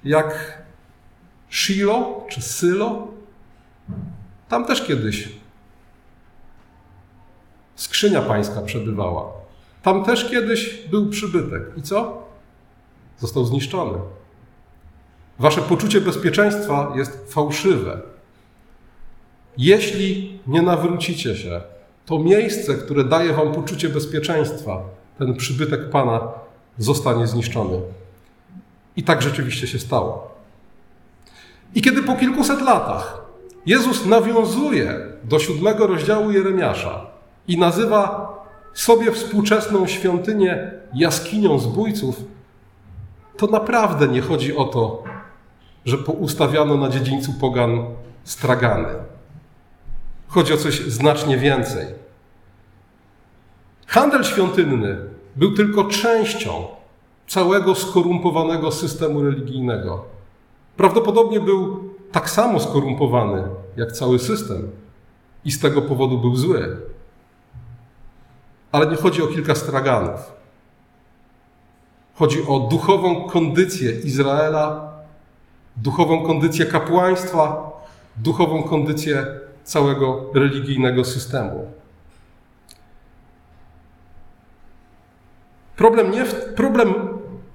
jak 0.03 0.57
Shilo 1.49 2.25
czy 2.29 2.41
Sylo? 2.41 3.07
Tam 4.49 4.65
też 4.65 4.85
kiedyś 4.87 5.29
skrzynia 7.75 8.21
pańska 8.21 8.61
przebywała. 8.61 9.31
Tam 9.81 10.05
też 10.05 10.29
kiedyś 10.29 10.87
był 10.87 11.09
przybytek. 11.09 11.61
I 11.77 11.81
co? 11.81 12.27
Został 13.17 13.45
zniszczony. 13.45 13.97
Wasze 15.39 15.61
poczucie 15.61 16.01
bezpieczeństwa 16.01 16.93
jest 16.95 17.33
fałszywe. 17.33 18.01
Jeśli 19.57 20.39
nie 20.47 20.61
nawrócicie 20.61 21.35
się, 21.35 21.61
to 22.05 22.19
miejsce, 22.19 22.75
które 22.75 23.03
daje 23.03 23.33
wam 23.33 23.53
poczucie 23.53 23.89
bezpieczeństwa, 23.89 24.81
ten 25.17 25.35
przybytek 25.35 25.89
Pana, 25.89 26.31
zostanie 26.77 27.27
zniszczony. 27.27 27.81
I 28.95 29.03
tak 29.03 29.21
rzeczywiście 29.21 29.67
się 29.67 29.79
stało. 29.79 30.31
I 31.75 31.81
kiedy 31.81 32.03
po 32.03 32.15
kilkuset 32.15 32.61
latach 32.61 33.21
Jezus 33.65 34.05
nawiązuje 34.05 34.99
do 35.23 35.39
siódmego 35.39 35.87
rozdziału 35.87 36.31
Jeremiasza 36.31 37.05
i 37.47 37.57
nazywa 37.57 38.33
sobie 38.73 39.11
współczesną 39.11 39.87
świątynię 39.87 40.71
jaskinią 40.93 41.59
zbójców, 41.59 42.15
to 43.37 43.47
naprawdę 43.47 44.07
nie 44.07 44.21
chodzi 44.21 44.55
o 44.55 44.65
to, 44.65 45.03
że 45.85 45.97
poustawiano 45.97 46.77
na 46.77 46.89
dziedzińcu 46.89 47.33
pogan 47.33 47.85
stragany. 48.23 48.89
Chodzi 50.27 50.53
o 50.53 50.57
coś 50.57 50.79
znacznie 50.79 51.37
więcej. 51.37 51.85
Handel 53.87 54.23
świątynny 54.23 54.97
był 55.35 55.51
tylko 55.51 55.83
częścią 55.83 56.67
całego 57.27 57.75
skorumpowanego 57.75 58.71
systemu 58.71 59.23
religijnego. 59.23 60.05
Prawdopodobnie 60.77 61.39
był 61.39 61.89
tak 62.11 62.29
samo 62.29 62.59
skorumpowany 62.59 63.43
jak 63.77 63.91
cały 63.91 64.19
system 64.19 64.69
i 65.45 65.51
z 65.51 65.59
tego 65.59 65.81
powodu 65.81 66.17
był 66.17 66.35
zły. 66.35 66.77
Ale 68.71 68.87
nie 68.87 68.95
chodzi 68.95 69.21
o 69.21 69.27
kilka 69.27 69.55
straganów. 69.55 70.33
Chodzi 72.15 72.39
o 72.47 72.59
duchową 72.59 73.27
kondycję 73.29 73.91
Izraela, 73.91 74.93
duchową 75.77 76.25
kondycję 76.25 76.65
kapłaństwa, 76.65 77.71
duchową 78.17 78.63
kondycję 78.63 79.25
całego 79.63 80.25
religijnego 80.33 81.05
systemu. 81.05 81.67
Problem 85.75 86.11
nie 86.11 86.25
w, 86.25 86.53
problem 86.53 86.93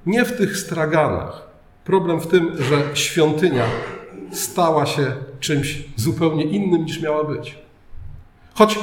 nie 0.06 0.24
w 0.24 0.38
tych 0.38 0.56
straganach. 0.56 1.48
Problem 1.84 2.20
w 2.20 2.26
tym, 2.26 2.62
że 2.62 2.96
świątynia 2.96 3.64
stała 4.32 4.86
się 4.86 5.12
czymś 5.40 5.84
zupełnie 5.96 6.44
innym 6.44 6.84
niż 6.84 7.02
miała 7.02 7.24
być. 7.24 7.58
Choć 8.54 8.78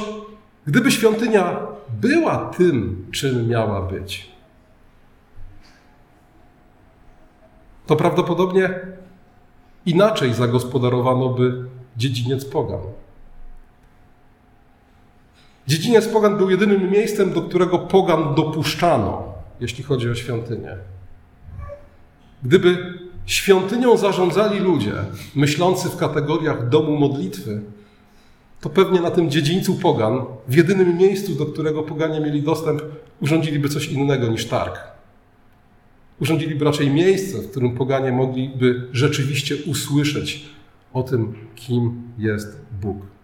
gdyby 0.66 0.90
świątynia 0.90 1.58
była 2.00 2.36
tym, 2.36 3.06
czym 3.12 3.48
miała 3.48 3.82
być, 3.82 4.30
to 7.86 7.96
prawdopodobnie 7.96 8.80
inaczej 9.86 10.34
zagospodarowano 10.34 11.28
by 11.28 11.64
dziedziniec 11.96 12.44
pogan. 12.44 12.80
Dziedziniec 15.66 16.08
pogan 16.08 16.36
był 16.36 16.50
jedynym 16.50 16.90
miejscem, 16.90 17.32
do 17.32 17.42
którego 17.42 17.78
pogan 17.78 18.34
dopuszczano, 18.34 19.25
jeśli 19.60 19.84
chodzi 19.84 20.10
o 20.10 20.14
świątynię. 20.14 20.76
Gdyby 22.42 22.94
świątynią 23.26 23.96
zarządzali 23.96 24.60
ludzie 24.60 24.92
myślący 25.34 25.88
w 25.88 25.96
kategoriach 25.96 26.68
domu 26.68 26.96
modlitwy, 26.98 27.62
to 28.60 28.70
pewnie 28.70 29.00
na 29.00 29.10
tym 29.10 29.30
dziedzińcu 29.30 29.74
pogan, 29.74 30.24
w 30.48 30.54
jedynym 30.54 30.96
miejscu, 30.96 31.34
do 31.34 31.46
którego 31.46 31.82
poganie 31.82 32.20
mieli 32.20 32.42
dostęp, 32.42 32.82
urządziliby 33.20 33.68
coś 33.68 33.88
innego 33.88 34.28
niż 34.28 34.46
targ. 34.46 34.78
Urządziliby 36.20 36.64
raczej 36.64 36.90
miejsce, 36.90 37.38
w 37.38 37.50
którym 37.50 37.76
poganie 37.76 38.12
mogliby 38.12 38.88
rzeczywiście 38.92 39.56
usłyszeć 39.66 40.44
o 40.92 41.02
tym, 41.02 41.34
kim 41.54 42.02
jest 42.18 42.60
Bóg. 42.82 43.15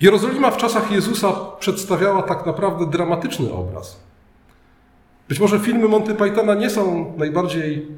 Jerozolima 0.00 0.50
w 0.50 0.56
czasach 0.56 0.90
Jezusa 0.90 1.32
przedstawiała 1.58 2.22
tak 2.22 2.46
naprawdę 2.46 2.86
dramatyczny 2.86 3.52
obraz. 3.52 4.00
Być 5.28 5.40
może 5.40 5.58
filmy 5.58 5.88
Monty 5.88 6.14
Pythona 6.14 6.54
nie 6.54 6.70
są 6.70 7.12
najbardziej 7.16 7.88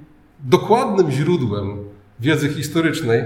dokładnym 0.41 1.11
źródłem 1.11 1.85
wiedzy 2.21 2.49
historycznej, 2.49 3.25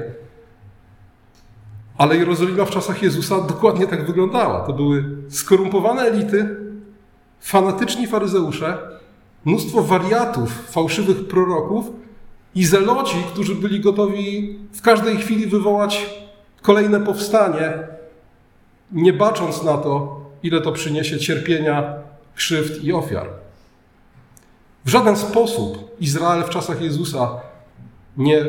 ale 1.98 2.16
Jerozolima 2.16 2.64
w 2.64 2.70
czasach 2.70 3.02
Jezusa 3.02 3.40
dokładnie 3.40 3.86
tak 3.86 4.06
wyglądała. 4.06 4.60
To 4.60 4.72
były 4.72 5.04
skorumpowane 5.28 6.02
elity, 6.02 6.56
fanatyczni 7.40 8.06
faryzeusze, 8.06 8.78
mnóstwo 9.44 9.82
wariatów, 9.82 10.70
fałszywych 10.70 11.28
proroków 11.28 11.86
i 12.54 12.64
zeloci, 12.64 13.16
którzy 13.32 13.54
byli 13.54 13.80
gotowi 13.80 14.58
w 14.72 14.82
każdej 14.82 15.16
chwili 15.16 15.46
wywołać 15.46 16.20
kolejne 16.62 17.00
powstanie, 17.00 17.72
nie 18.92 19.12
bacząc 19.12 19.62
na 19.62 19.78
to, 19.78 20.20
ile 20.42 20.60
to 20.60 20.72
przyniesie 20.72 21.18
cierpienia, 21.18 21.94
krzywd 22.34 22.84
i 22.84 22.92
ofiar. 22.92 23.28
W 24.84 24.88
żaden 24.88 25.16
sposób 25.16 25.96
Izrael 26.00 26.44
w 26.44 26.50
czasach 26.50 26.82
Jezusa 26.82 27.40
nie 28.16 28.44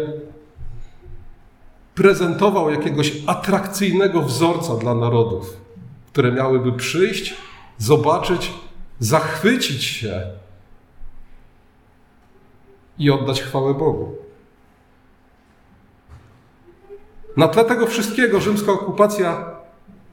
prezentował 1.95 2.71
jakiegoś 2.71 3.13
atrakcyjnego 3.27 4.21
wzorca 4.21 4.75
dla 4.75 4.95
narodów, 4.95 5.57
które 6.11 6.31
miałyby 6.31 6.73
przyjść, 6.73 7.35
zobaczyć, 7.77 8.53
zachwycić 8.99 9.83
się 9.83 10.21
i 12.97 13.11
oddać 13.11 13.41
chwałę 13.41 13.73
Bogu. 13.73 14.15
Na 17.37 17.47
tle 17.47 17.65
tego 17.65 17.87
wszystkiego 17.87 18.39
rzymska 18.39 18.71
okupacja 18.71 19.60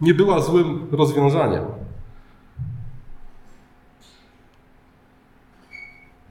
nie 0.00 0.14
była 0.14 0.40
złym 0.40 0.86
rozwiązaniem. 0.92 1.64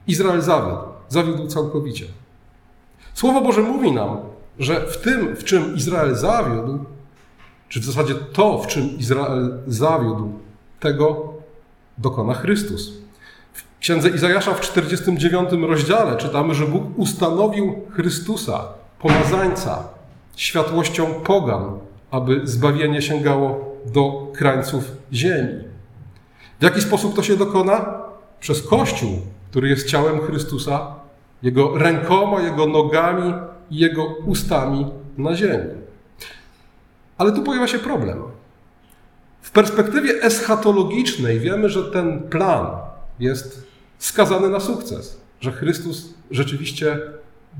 Izrael 0.06 0.42
zawiódł, 0.42 0.82
zawiódł 1.08 1.46
całkowicie. 1.46 2.04
Słowo 3.14 3.40
Boże 3.40 3.62
mówi 3.62 3.92
nam, 3.92 4.16
że 4.58 4.86
w 4.86 4.96
tym, 4.96 5.36
w 5.36 5.44
czym 5.44 5.76
Izrael 5.76 6.16
zawiódł, 6.16 6.84
czy 7.68 7.80
w 7.80 7.84
zasadzie 7.84 8.14
to, 8.14 8.58
w 8.58 8.66
czym 8.66 8.98
Izrael 8.98 9.58
zawiódł, 9.66 10.32
tego 10.80 11.32
dokona 11.98 12.34
Chrystus. 12.34 12.92
W 13.52 13.78
księdze 13.78 14.08
Izajasza 14.08 14.54
w 14.54 14.60
49 14.60 15.50
rozdziale 15.68 16.16
czytamy, 16.16 16.54
że 16.54 16.66
Bóg 16.66 16.82
ustanowił 16.96 17.82
Chrystusa, 17.90 18.64
pomazańca, 18.98 19.88
światłością 20.36 21.06
pogan, 21.14 21.78
aby 22.10 22.40
zbawienie 22.44 23.02
sięgało 23.02 23.76
do 23.86 24.32
krańców 24.34 24.84
ziemi. 25.12 25.64
W 26.60 26.62
jaki 26.62 26.80
sposób 26.80 27.16
to 27.16 27.22
się 27.22 27.36
dokona? 27.36 27.94
Przez 28.40 28.62
Kościół, 28.62 29.10
który 29.50 29.68
jest 29.68 29.88
ciałem 29.88 30.20
Chrystusa, 30.20 30.94
jego 31.42 31.78
rękoma, 31.78 32.40
jego 32.42 32.66
nogami 32.66 33.34
i 33.70 33.76
jego 33.76 34.04
ustami 34.26 34.86
na 35.18 35.34
ziemi. 35.34 35.70
Ale 37.18 37.32
tu 37.32 37.42
pojawia 37.42 37.66
się 37.66 37.78
problem. 37.78 38.18
W 39.42 39.50
perspektywie 39.50 40.22
eschatologicznej 40.22 41.40
wiemy, 41.40 41.68
że 41.68 41.84
ten 41.84 42.22
plan 42.22 42.66
jest 43.18 43.66
skazany 43.98 44.48
na 44.48 44.60
sukces, 44.60 45.20
że 45.40 45.52
Chrystus 45.52 46.14
rzeczywiście 46.30 47.00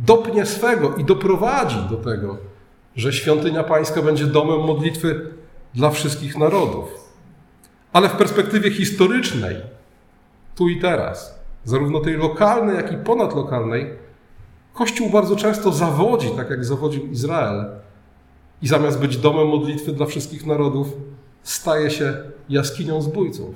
dopnie 0.06 0.46
swego 0.46 0.94
i 0.94 1.04
doprowadzi 1.04 1.78
do 1.90 1.96
tego, 1.96 2.36
że 2.98 3.12
świątynia 3.12 3.64
pańska 3.64 4.02
będzie 4.02 4.26
domem 4.26 4.60
modlitwy 4.60 5.30
dla 5.74 5.90
wszystkich 5.90 6.38
narodów. 6.38 6.88
Ale 7.92 8.08
w 8.08 8.12
perspektywie 8.12 8.70
historycznej, 8.70 9.56
tu 10.54 10.68
i 10.68 10.80
teraz, 10.80 11.40
zarówno 11.64 12.00
tej 12.00 12.16
lokalnej, 12.16 12.76
jak 12.76 12.92
i 12.92 12.96
ponadlokalnej, 12.96 13.90
Kościół 14.74 15.10
bardzo 15.10 15.36
często 15.36 15.72
zawodzi, 15.72 16.30
tak 16.30 16.50
jak 16.50 16.64
zawodził 16.64 17.06
Izrael, 17.06 17.66
i 18.62 18.68
zamiast 18.68 19.00
być 19.00 19.16
domem 19.16 19.48
modlitwy 19.48 19.92
dla 19.92 20.06
wszystkich 20.06 20.46
narodów, 20.46 20.88
staje 21.42 21.90
się 21.90 22.14
jaskinią 22.48 23.02
zbójców. 23.02 23.54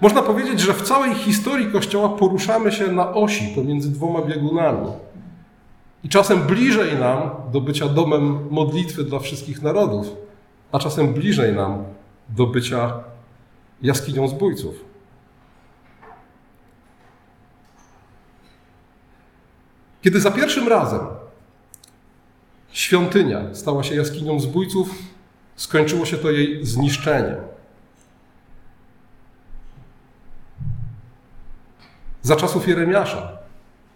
Można 0.00 0.22
powiedzieć, 0.22 0.60
że 0.60 0.74
w 0.74 0.82
całej 0.82 1.14
historii 1.14 1.72
Kościoła 1.72 2.08
poruszamy 2.08 2.72
się 2.72 2.92
na 2.92 3.14
osi 3.14 3.52
pomiędzy 3.54 3.92
dwoma 3.92 4.22
biegunami. 4.22 4.88
I 6.04 6.08
czasem 6.08 6.42
bliżej 6.42 6.98
nam 6.98 7.30
do 7.52 7.60
bycia 7.60 7.88
domem 7.88 8.48
modlitwy 8.50 9.04
dla 9.04 9.18
wszystkich 9.18 9.62
narodów, 9.62 10.06
a 10.72 10.78
czasem 10.78 11.14
bliżej 11.14 11.54
nam 11.54 11.84
do 12.28 12.46
bycia 12.46 13.00
jaskinią 13.82 14.28
zbójców. 14.28 14.84
Kiedy 20.02 20.20
za 20.20 20.30
pierwszym 20.30 20.68
razem 20.68 21.00
świątynia 22.72 23.54
stała 23.54 23.82
się 23.82 23.94
jaskinią 23.94 24.40
zbójców, 24.40 24.94
skończyło 25.56 26.06
się 26.06 26.16
to 26.16 26.30
jej 26.30 26.66
zniszczeniem. 26.66 27.36
Za 32.22 32.36
czasów 32.36 32.68
Jeremiasza 32.68 33.38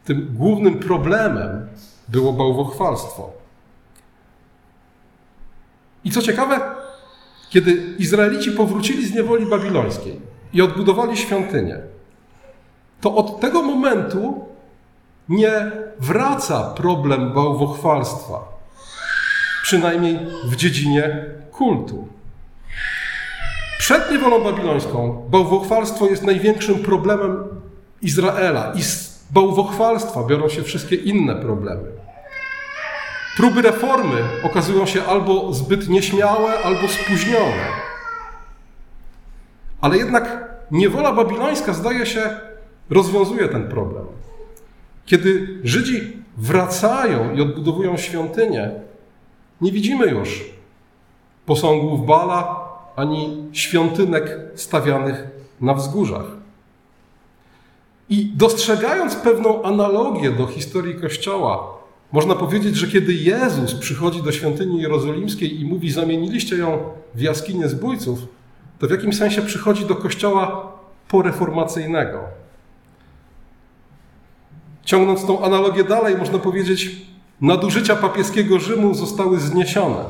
tym 0.05 0.35
głównym 0.35 0.79
problemem 0.79 1.69
było 2.09 2.33
bałwochwalstwo. 2.33 3.31
I 6.05 6.11
co 6.11 6.23
ciekawe, 6.23 6.61
kiedy 7.51 7.73
Izraelici 7.99 8.51
powrócili 8.51 9.07
z 9.07 9.15
niewoli 9.15 9.47
babilońskiej 9.47 10.21
i 10.53 10.63
odbudowali 10.63 11.17
świątynię, 11.17 11.79
to 13.01 13.15
od 13.15 13.41
tego 13.41 13.63
momentu 13.63 14.45
nie 15.29 15.73
wraca 16.01 16.75
problem 16.75 17.33
bałwochwalstwa 17.33 18.55
przynajmniej 19.63 20.19
w 20.45 20.57
dziedzinie 20.57 21.25
kultu. 21.53 22.09
Przed 23.79 24.11
niewolą 24.11 24.45
babilońską 24.45 25.27
bałwochwalstwo 25.31 26.07
jest 26.07 26.23
największym 26.23 26.79
problemem 26.79 27.45
Izraela 28.03 28.73
i 28.73 28.83
bałwochwalstwa 29.31 30.25
biorą 30.25 30.49
się 30.49 30.63
wszystkie 30.63 30.97
inne 30.97 31.35
problemy. 31.37 31.89
Próby 33.37 33.63
reformy 33.63 34.17
okazują 34.43 34.87
się 34.87 35.05
albo 35.05 35.53
zbyt 35.53 35.89
nieśmiałe, 35.89 36.59
albo 36.59 36.89
spóźnione. 36.89 37.67
Ale 39.81 39.97
jednak 39.97 40.55
niewola 40.71 41.13
babilońska, 41.13 41.73
zdaje 41.73 42.07
się, 42.07 42.23
rozwiązuje 42.91 43.49
ten 43.49 43.69
problem. 43.69 44.05
Kiedy 45.07 45.59
Żydzi 45.65 46.17
wracają 46.37 47.35
i 47.35 47.41
odbudowują 47.41 47.97
świątynię, 47.97 48.71
nie 49.61 49.73
widzimy 49.73 50.07
już 50.07 50.45
posągów 51.47 52.07
Bala 52.07 52.69
ani 52.97 53.49
świątynek 53.53 54.39
stawianych 54.55 55.27
na 55.61 55.75
wzgórzach. 55.75 56.44
I 58.09 58.33
dostrzegając 58.35 59.15
pewną 59.17 59.63
analogię 59.63 60.31
do 60.31 60.47
historii 60.47 60.95
Kościoła, 60.95 61.75
można 62.13 62.35
powiedzieć, 62.35 62.77
że 62.77 62.87
kiedy 62.87 63.15
Jezus 63.15 63.75
przychodzi 63.75 64.23
do 64.23 64.33
świątyni 64.33 64.81
jerozolimskiej 64.81 65.61
i 65.61 65.65
mówi: 65.65 65.91
Zamieniliście 65.91 66.57
ją 66.57 66.79
w 67.15 67.21
jaskinię 67.21 67.69
zbójców, 67.69 68.19
to 68.79 68.87
w 68.87 68.91
jakimś 68.91 69.17
sensie 69.17 69.43
przychodzi 69.43 69.87
do 69.87 69.95
Kościoła 69.95 70.73
poreformacyjnego. 71.09 72.19
Ciągnąc 74.85 75.27
tą 75.27 75.45
analogię 75.45 75.85
dalej, 75.85 76.17
można 76.17 76.39
powiedzieć, 76.39 77.05
Nadużycia 77.41 77.97
papieskiego 77.97 78.59
Rzymu 78.59 78.95
zostały 78.95 79.41
zniesione. 79.41 80.05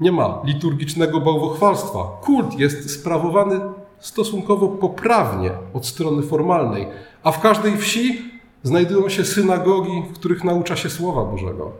Nie 0.00 0.12
ma 0.12 0.40
liturgicznego 0.44 1.20
bałwochwalstwa. 1.20 1.98
Kult 2.20 2.58
jest 2.58 3.00
sprawowany 3.00 3.60
stosunkowo 4.02 4.68
poprawnie 4.68 5.50
od 5.74 5.86
strony 5.86 6.22
formalnej, 6.22 6.86
a 7.22 7.32
w 7.32 7.40
każdej 7.40 7.76
wsi 7.76 8.22
znajdują 8.62 9.08
się 9.08 9.24
synagogi, 9.24 10.02
w 10.10 10.14
których 10.14 10.44
naucza 10.44 10.76
się 10.76 10.90
Słowa 10.90 11.24
Bożego. 11.24 11.72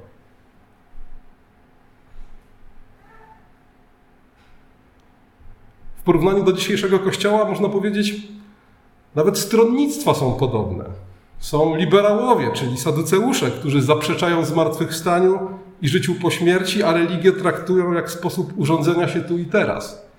W 5.97 6.05
porównaniu 6.05 6.43
do 6.43 6.53
dzisiejszego 6.53 6.99
kościoła 6.99 7.45
można 7.45 7.69
powiedzieć, 7.69 8.15
nawet 9.15 9.39
stronnictwa 9.39 10.15
są 10.15 10.33
podobne. 10.33 10.85
Są 11.39 11.77
liberałowie, 11.77 12.51
czyli 12.55 12.79
saduceusze, 12.79 13.51
którzy 13.51 13.83
zaprzeczają 13.83 14.45
zmartwychwstaniu 14.45 15.39
i 15.83 15.89
życiu 15.89 16.15
po 16.23 16.31
śmierci, 16.31 16.83
a 16.83 16.93
religię 16.93 17.33
traktują 17.33 17.93
jak 17.93 18.11
sposób 18.11 18.53
urządzenia 18.57 19.09
się 19.09 19.21
tu 19.21 19.39
i 19.39 19.47
teraz. 19.47 20.12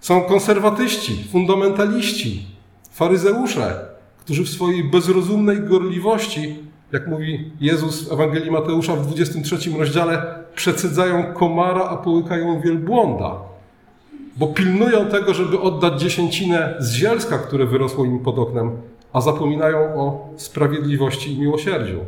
Są 0.00 0.22
konserwatyści, 0.22 1.24
fundamentaliści, 1.32 2.46
faryzeusze, 2.90 3.86
którzy 4.20 4.44
w 4.44 4.48
swojej 4.48 4.84
bezrozumnej 4.84 5.60
gorliwości, 5.60 6.56
jak 6.92 7.06
mówi 7.06 7.50
Jezus 7.60 8.08
w 8.08 8.12
Ewangelii 8.12 8.50
Mateusza 8.50 8.96
w 8.96 9.06
23 9.06 9.70
rozdziale, 9.78 10.44
przecedzają 10.54 11.32
komara, 11.32 11.84
a 11.84 11.96
połykają 11.96 12.60
wielbłąda, 12.60 13.36
bo 14.36 14.46
pilnują 14.46 15.06
tego, 15.06 15.34
żeby 15.34 15.60
oddać 15.60 16.00
dziesięcinę 16.00 16.74
z 16.78 16.92
zielska, 16.92 17.38
które 17.38 17.66
wyrosło 17.66 18.04
im 18.04 18.18
pod 18.18 18.38
oknem, 18.38 18.70
a 19.12 19.20
zapominają 19.20 19.78
o 19.78 20.28
sprawiedliwości 20.36 21.32
i 21.32 21.40
miłosierdziu. 21.40 21.98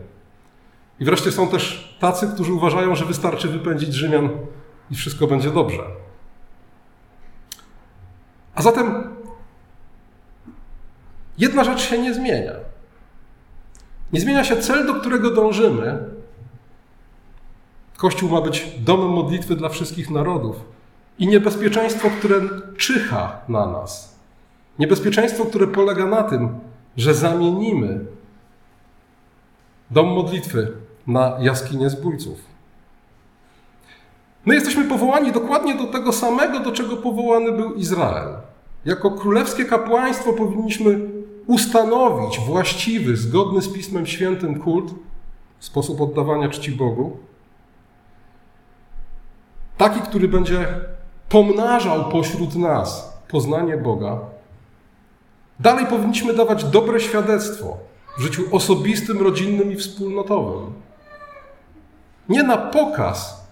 I 1.00 1.04
wreszcie 1.04 1.32
są 1.32 1.48
też 1.48 1.96
tacy, 2.00 2.28
którzy 2.34 2.52
uważają, 2.52 2.94
że 2.94 3.04
wystarczy 3.04 3.48
wypędzić 3.48 3.94
Rzymian 3.94 4.28
i 4.90 4.94
wszystko 4.94 5.26
będzie 5.26 5.50
dobrze. 5.50 5.82
A 8.58 8.62
zatem 8.62 9.16
jedna 11.38 11.64
rzecz 11.64 11.80
się 11.80 11.98
nie 11.98 12.14
zmienia. 12.14 12.52
Nie 14.12 14.20
zmienia 14.20 14.44
się 14.44 14.56
cel, 14.56 14.86
do 14.86 14.94
którego 14.94 15.30
dążymy. 15.30 15.98
Kościół 17.96 18.30
ma 18.30 18.40
być 18.40 18.66
domem 18.78 19.08
modlitwy 19.08 19.56
dla 19.56 19.68
wszystkich 19.68 20.10
narodów 20.10 20.56
i 21.18 21.26
niebezpieczeństwo, 21.26 22.10
które 22.18 22.40
czyha 22.76 23.40
na 23.48 23.66
nas. 23.66 24.18
Niebezpieczeństwo, 24.78 25.44
które 25.44 25.66
polega 25.66 26.06
na 26.06 26.22
tym, 26.22 26.58
że 26.96 27.14
zamienimy 27.14 28.04
dom 29.90 30.06
modlitwy 30.06 30.72
na 31.06 31.36
jaskinię 31.40 31.90
zbójców. 31.90 32.38
My 34.44 34.54
jesteśmy 34.54 34.84
powołani 34.84 35.32
dokładnie 35.32 35.74
do 35.74 35.84
tego 35.84 36.12
samego, 36.12 36.60
do 36.60 36.72
czego 36.72 36.96
powołany 36.96 37.52
był 37.52 37.74
Izrael. 37.74 38.47
Jako 38.84 39.10
królewskie 39.10 39.64
kapłaństwo 39.64 40.32
powinniśmy 40.32 41.00
ustanowić 41.46 42.40
właściwy, 42.40 43.16
zgodny 43.16 43.62
z 43.62 43.72
Pismem 43.72 44.06
Świętym 44.06 44.60
kult, 44.60 44.94
sposób 45.60 46.00
oddawania 46.00 46.48
czci 46.48 46.72
Bogu. 46.72 47.16
Taki, 49.78 50.00
który 50.00 50.28
będzie 50.28 50.68
pomnażał 51.28 52.10
pośród 52.10 52.54
nas 52.56 53.18
poznanie 53.28 53.76
Boga 53.76 54.18
Dalej 55.60 55.86
powinniśmy 55.86 56.34
dawać 56.34 56.64
dobre 56.64 57.00
świadectwo 57.00 57.76
w 58.18 58.20
życiu 58.20 58.42
osobistym, 58.52 59.22
rodzinnym 59.22 59.72
i 59.72 59.76
wspólnotowym. 59.76 60.72
Nie 62.28 62.42
na 62.42 62.56
pokaz, 62.56 63.48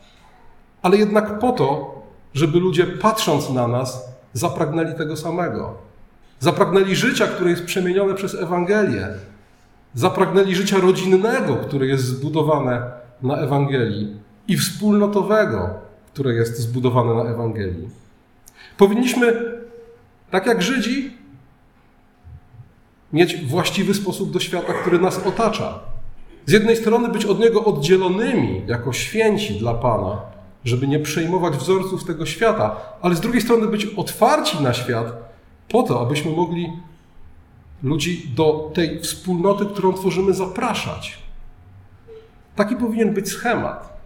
ale 0.83 0.97
jednak 0.97 1.39
po 1.39 1.53
to, 1.53 1.95
żeby 2.35 2.61
ludzie 2.61 2.87
patrząc 2.87 3.51
na 3.51 3.69
nas, 3.69 4.09
zapragnęli 4.37 4.95
tego 4.95 5.17
samego. 5.17 5.75
Zapragnęli 6.41 6.97
życia, 6.97 7.27
które 7.27 7.51
jest 7.51 7.65
przemienione 7.65 8.15
przez 8.15 8.35
Ewangelię. 8.35 9.09
Zapragnęli 9.95 10.55
życia 10.55 10.79
rodzinnego, 10.79 11.57
które 11.57 11.87
jest 11.87 12.05
zbudowane 12.05 12.83
na 13.23 13.37
Ewangelii 13.37 14.17
i 14.49 14.57
wspólnotowego, 14.57 15.71
które 16.13 16.35
jest 16.35 16.59
zbudowane 16.59 17.15
na 17.15 17.31
Ewangelii. 17.31 17.89
Powinniśmy, 18.79 19.53
tak 20.31 20.47
jak 20.47 20.63
Żydzi, 20.63 21.17
mieć 23.13 23.47
właściwy 23.47 23.95
sposób 23.95 24.33
do 24.33 24.41
świata, 24.41 24.73
który 24.73 24.99
nas 24.99 25.27
otacza. 25.27 25.79
Z 26.47 26.53
jednej 26.53 26.77
strony 26.77 27.09
być 27.09 27.25
od 27.25 27.39
niego 27.39 27.65
oddzielonymi 27.65 28.63
jako 28.67 28.93
święci 28.93 29.59
dla 29.59 29.75
Pana, 29.75 30.21
żeby 30.67 30.89
nie 30.89 30.99
przejmować 30.99 31.57
wzorców 31.57 32.05
tego 32.05 32.27
świata, 32.27 32.77
ale 33.03 33.15
z 33.15 33.21
drugiej 33.21 33.43
strony 33.43 33.67
być 33.67 33.87
otwarci 33.87 34.63
na 34.63 34.75
świat, 34.75 35.07
po 35.69 35.83
to, 35.83 36.01
abyśmy 36.01 36.31
mogli 36.33 36.73
ludzi 37.83 38.31
do 38.35 38.71
tej 38.75 39.01
wspólnoty, 39.01 39.67
którą 39.67 39.93
tworzymy, 39.93 40.35
zapraszać. 40.35 41.19
Taki 42.57 42.77
powinien 42.77 43.15
być 43.15 43.29
schemat. 43.29 43.97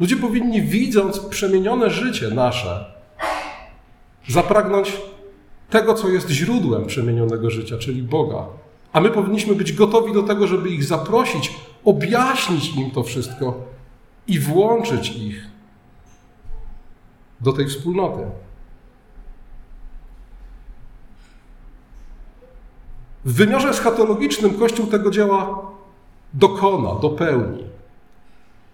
Ludzie 0.00 0.16
powinni, 0.16 0.62
widząc 0.62 1.18
przemienione 1.18 1.90
życie 1.90 2.28
nasze, 2.28 2.94
zapragnąć 4.28 4.96
tego, 5.70 5.94
co 5.94 6.08
jest 6.08 6.30
źródłem 6.30 6.86
przemienionego 6.86 7.50
życia, 7.50 7.78
czyli 7.78 8.02
Boga. 8.02 8.46
A 8.92 9.00
my 9.00 9.10
powinniśmy 9.10 9.54
być 9.54 9.72
gotowi 9.72 10.12
do 10.12 10.22
tego, 10.22 10.46
żeby 10.46 10.68
ich 10.68 10.84
zaprosić, 10.84 11.54
objaśnić 11.84 12.76
im 12.76 12.90
to 12.90 13.02
wszystko 13.02 13.54
i 14.26 14.38
włączyć 14.38 15.16
ich 15.16 15.49
do 17.40 17.52
tej 17.52 17.66
wspólnoty. 17.66 18.26
W 23.24 23.32
wymiarze 23.32 23.68
eschatologicznym 23.68 24.58
Kościół 24.58 24.86
tego 24.86 25.10
dzieła 25.10 25.70
dokona, 26.34 26.94
dopełni. 26.94 27.64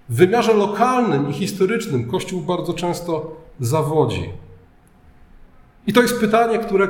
W 0.09 0.17
wymiarze 0.17 0.55
lokalnym 0.55 1.31
i 1.31 1.33
historycznym 1.33 2.11
Kościół 2.11 2.41
bardzo 2.41 2.75
często 2.75 3.37
zawodzi. 3.61 4.31
I 5.87 5.93
to 5.93 6.03
jest 6.03 6.21
pytanie, 6.21 6.59
które 6.59 6.89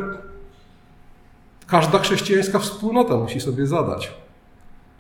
każda 1.67 1.99
chrześcijańska 1.99 2.59
wspólnota 2.59 3.17
musi 3.17 3.41
sobie 3.41 3.67
zadać. 3.67 4.13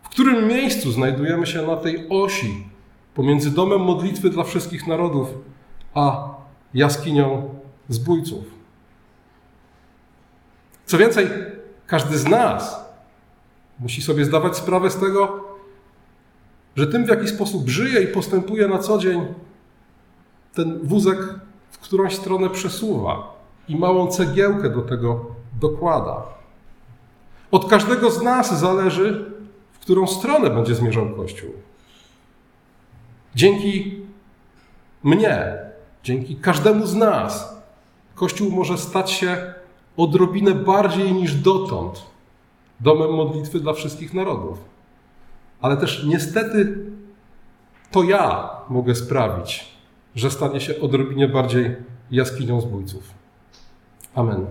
W 0.03 0.09
którym 0.09 0.49
miejscu 0.49 0.93
znajdujemy 0.93 1.47
się 1.47 1.67
na 1.67 1.77
tej 1.77 2.09
osi 2.09 2.67
pomiędzy 3.15 3.51
domem 3.51 3.81
modlitwy 3.81 4.31
dla 4.31 4.45
wszystkich 4.45 4.87
narodów, 4.87 5.29
a 5.95 6.35
jaskinią 6.77 7.55
zbójców? 7.89 8.45
Co 10.87 10.99
więcej, 10.99 11.29
każdy 11.87 12.19
z 12.19 12.29
nas 12.29 12.87
musi 13.81 14.03
sobie 14.03 14.25
zdawać 14.25 14.57
sprawę 14.57 14.91
z 14.91 14.97
tego, 14.97 15.45
że 16.77 16.87
tym, 16.87 17.05
w 17.05 17.09
jaki 17.09 17.29
sposób 17.29 17.69
żyje 17.69 18.03
i 18.03 18.07
postępuje 18.07 18.69
na 18.69 18.79
co 18.79 18.99
dzień, 18.99 19.27
ten 20.55 20.79
wózek 20.83 21.19
w 21.71 21.79
którąś 21.79 22.17
stronę 22.17 22.51
przesuwa 22.51 23.37
i 23.69 23.77
małą 23.77 24.07
cegiełkę 24.07 24.71
do 24.71 24.83
tego 24.83 25.27
dokłada. 25.61 26.23
Od 27.51 27.71
każdego 27.71 28.11
z 28.11 28.23
nas 28.23 28.61
zależy, 28.61 29.31
w 29.73 29.79
którą 29.79 30.07
stronę 30.07 30.51
będzie 30.51 30.75
zmierzał 30.75 31.11
Kościół. 31.11 31.51
Dzięki 33.35 34.01
mnie, 35.03 35.66
dzięki 36.07 36.37
każdemu 36.37 36.87
z 36.87 36.95
nas, 36.95 37.57
Kościół 38.14 38.51
może 38.51 38.79
stać 38.79 39.11
się 39.11 39.55
odrobinę 39.97 40.55
bardziej 40.55 41.12
niż 41.12 41.35
dotąd 41.35 42.03
domem 42.81 43.14
modlitwy 43.14 43.61
dla 43.61 43.73
wszystkich 43.73 44.14
narodów. 44.14 44.59
Ale 45.61 45.77
też 45.77 46.05
niestety 46.05 46.79
to 47.90 48.03
ja 48.03 48.51
mogę 48.69 48.95
sprawić, 48.95 49.77
że 50.14 50.31
stanie 50.31 50.61
się 50.61 50.81
odrobinie 50.81 51.29
bardziej 51.29 51.77
jaskinią 52.11 52.61
zbójców. 52.61 53.11
Amen. 54.14 54.47